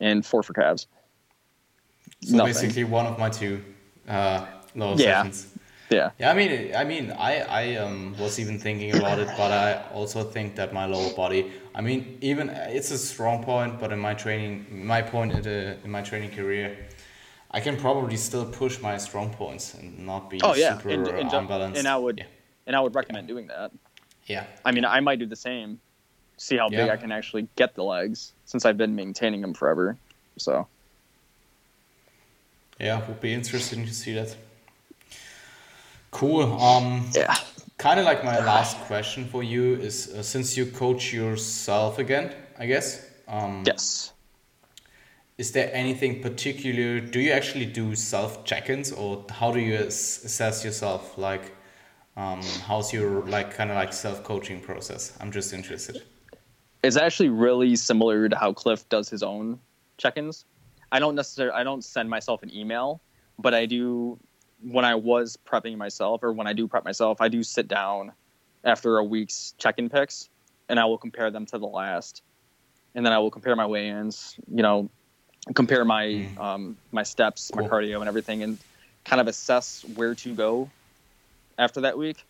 [0.00, 0.86] and four for calves.
[2.22, 2.52] so Nothing.
[2.54, 3.62] basically one of my two
[4.08, 5.22] uh lower Yeah.
[5.22, 5.46] sessions
[5.90, 6.50] Yeah, Yeah, I mean,
[6.82, 7.32] I mean, I
[7.62, 11.42] I um, was even thinking about it, but I also think that my lower body.
[11.74, 15.58] I mean, even it's a strong point, but in my training, my point in, the,
[15.84, 16.76] in my training career,
[17.56, 21.08] I can probably still push my strong points and not be Oh, yeah, super and-
[21.08, 21.78] and unbalanced.
[21.78, 23.70] and I would- Yeah, and I would recommend doing that.
[24.26, 25.80] yeah, I mean, I might do the same.
[26.38, 29.96] See how big I can actually get the legs since I've been maintaining them forever.
[30.38, 30.66] So
[32.78, 33.06] yeah.
[33.08, 34.36] Would be interesting to see that.
[36.10, 36.60] Cool.
[36.60, 37.36] Um, yeah,
[37.76, 42.34] kind of like my last question for you is uh, since you coach yourself again,
[42.58, 43.04] I guess.
[43.26, 44.12] Um, yes.
[45.36, 46.98] Is there anything particular?
[47.00, 51.16] Do you actually do self check-ins, or how do you assess yourself?
[51.18, 51.52] Like,
[52.16, 55.16] um, how's your like kind of like self coaching process?
[55.20, 56.02] I'm just interested.
[56.82, 59.58] It's actually really similar to how Cliff does his own
[59.96, 60.44] check-ins.
[60.90, 63.00] I don't necessarily I don't send myself an email,
[63.38, 64.18] but I do
[64.62, 68.12] when I was prepping myself or when I do prep myself, I do sit down
[68.64, 70.28] after a week's check-in picks
[70.68, 72.22] and I will compare them to the last.
[72.94, 74.90] And then I will compare my weigh-ins, you know,
[75.54, 76.40] compare my Mm.
[76.40, 78.58] um, my steps, my cardio and everything and
[79.04, 80.70] kind of assess where to go
[81.58, 82.24] after that week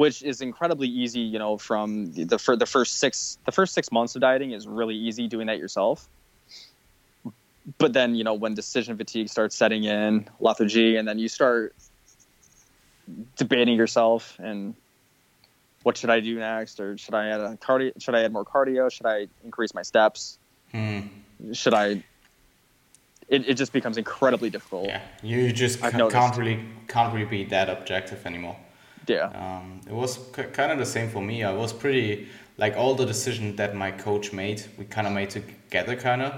[0.00, 1.20] which is incredibly easy.
[1.20, 4.66] You know, from the for the first six the first six months of dieting is
[4.66, 6.08] really easy doing that yourself.
[7.76, 11.74] But then you know when decision fatigue starts setting in, lethargy, and then you start
[13.36, 14.74] debating yourself and
[15.82, 17.92] what should I do next, or should I add a cardio?
[18.00, 18.90] Should I add more cardio?
[18.90, 20.38] Should I increase my steps?
[20.72, 21.00] Hmm.
[21.52, 22.02] Should I?
[23.28, 24.86] It, it just becomes incredibly difficult.
[24.86, 26.16] Yeah, you just noticed.
[26.16, 28.56] can't really can't really be that objective anymore.
[29.06, 29.24] Yeah.
[29.34, 31.42] Um, it was k- kind of the same for me.
[31.44, 32.28] I was pretty
[32.58, 36.32] like all the decisions that my coach made, we kind of made together, kind of.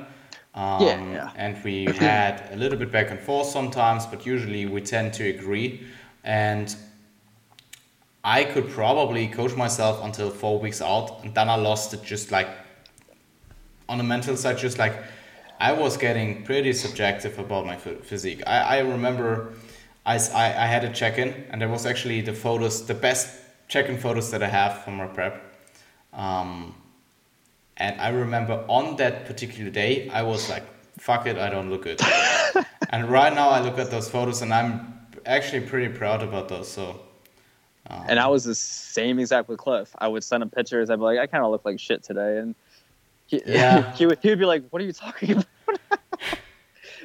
[0.55, 1.31] Um, Yeah, yeah.
[1.37, 5.29] And we had a little bit back and forth sometimes, but usually we tend to
[5.29, 5.87] agree.
[6.25, 6.75] And
[8.25, 12.31] I could probably coach myself until four weeks out, and then I lost it just
[12.31, 12.49] like
[13.89, 14.95] on the mental side, just like
[15.59, 18.43] I was getting pretty subjective about my phy- physique.
[18.47, 19.55] I, I remember
[20.05, 23.29] I, I, I had a check in, and there was actually the photos, the best
[23.69, 25.43] check in photos that I have from my prep.
[26.13, 26.75] Um,
[27.77, 30.65] and I remember on that particular day, I was like,
[30.99, 32.01] fuck it, I don't look good.
[32.91, 36.69] and right now, I look at those photos, and I'm actually pretty proud about those.
[36.69, 37.01] So,
[37.89, 39.95] um, And I was the same exact with Cliff.
[39.99, 40.91] I would send him pictures.
[40.91, 42.55] I'd be like, I kind of look like shit today, and
[43.27, 43.93] he, Yeah.
[43.97, 45.47] he would he would be like, What are you talking about?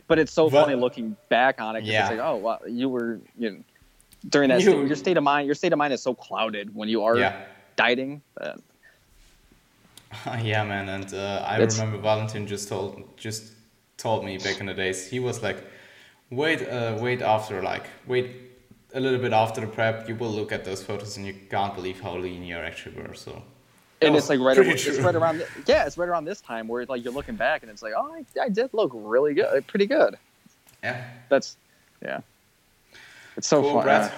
[0.08, 1.84] But it's so But- funny looking back on it.
[1.84, 2.02] Yeah.
[2.02, 3.58] It's like, oh wow, you were you know,
[4.30, 6.74] during that You- state, your state of mind your state of mind is so clouded
[6.76, 7.36] when you are Yeah.
[7.76, 8.60] dieting that
[10.42, 13.52] yeah, man, and uh, I It's- remember Valentin just told just
[13.98, 15.08] told me back in the days.
[15.10, 15.58] He was like,
[16.30, 18.28] wait, uh, wait after like wait
[18.94, 21.76] a little bit after the prep, you will look at those photos and you can't
[21.76, 23.14] believe how lean you actually were.
[23.14, 23.44] So,
[24.02, 26.42] and was it's like right around, it's right around the- yeah it's right around this
[26.42, 29.34] time where like you're looking back and it's like oh I, I did look really
[29.34, 30.18] good pretty good.
[30.84, 31.58] Yeah, that's
[32.02, 32.20] yeah.
[33.36, 33.84] It's so cool, fun.
[33.84, 34.12] Brad.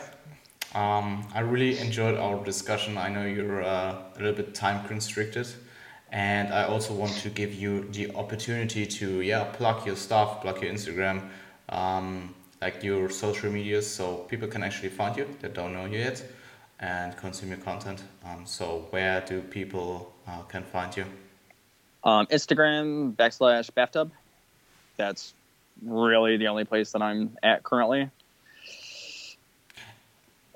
[0.76, 2.98] Um, I really enjoyed our discussion.
[2.98, 5.48] I know you're uh, a little bit time constricted,
[6.12, 10.62] and I also want to give you the opportunity to yeah plug your stuff, plug
[10.62, 11.28] your Instagram,
[11.70, 16.00] um, like your social medias, so people can actually find you that don't know you
[16.00, 16.24] yet,
[16.80, 18.04] and consume your content.
[18.26, 21.06] Um, so where do people uh, can find you?
[22.02, 24.10] um, instagram backslash bathtub
[24.96, 25.34] that's
[25.84, 28.10] really the only place that i'm at currently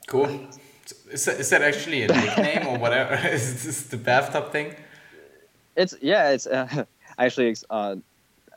[0.08, 0.48] Cool.
[1.12, 3.16] Is that, is that actually a nickname or whatever?
[3.28, 4.76] is this the bathtub thing?
[5.76, 6.86] It's yeah, it's uh,
[7.18, 7.95] actually uh,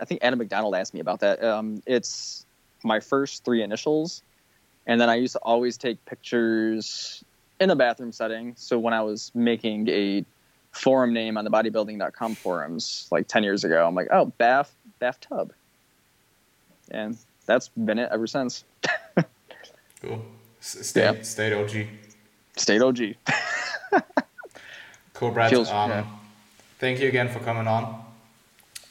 [0.00, 1.42] I think Adam McDonald asked me about that.
[1.42, 2.44] Um, it's
[2.84, 4.22] my first three initials,
[4.86, 7.24] and then I used to always take pictures
[7.60, 8.54] in a bathroom setting.
[8.56, 10.24] So when I was making a
[10.72, 15.52] forum name on the bodybuilding.com forums like 10 years ago, I'm like, oh, bath bathtub.
[16.90, 17.16] And
[17.46, 18.64] that's been it ever since.
[20.02, 20.22] Cool.
[20.60, 21.22] Stay, Yeah.
[21.22, 21.86] stay OG.
[22.56, 22.98] State OG.
[25.14, 25.48] Cool, Brad.
[25.50, 26.04] Feels- um, yeah.
[26.78, 28.04] Thank you again for coming on.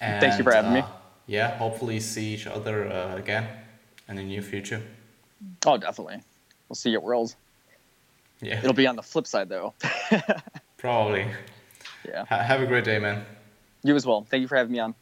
[0.01, 0.79] And, Thank you for having me.
[0.79, 0.87] uh,
[1.27, 3.47] Yeah, hopefully see each other uh, again
[4.09, 4.81] in the near future.
[5.67, 6.21] Oh, definitely.
[6.67, 7.35] We'll see you at Worlds.
[8.41, 9.73] Yeah, It'll be on the flip side though.
[10.77, 11.25] probably.
[12.07, 12.25] yeah.
[12.25, 13.25] Ha- have a great day, man.
[13.83, 14.25] You as well.
[14.29, 14.95] Thank you for having me on.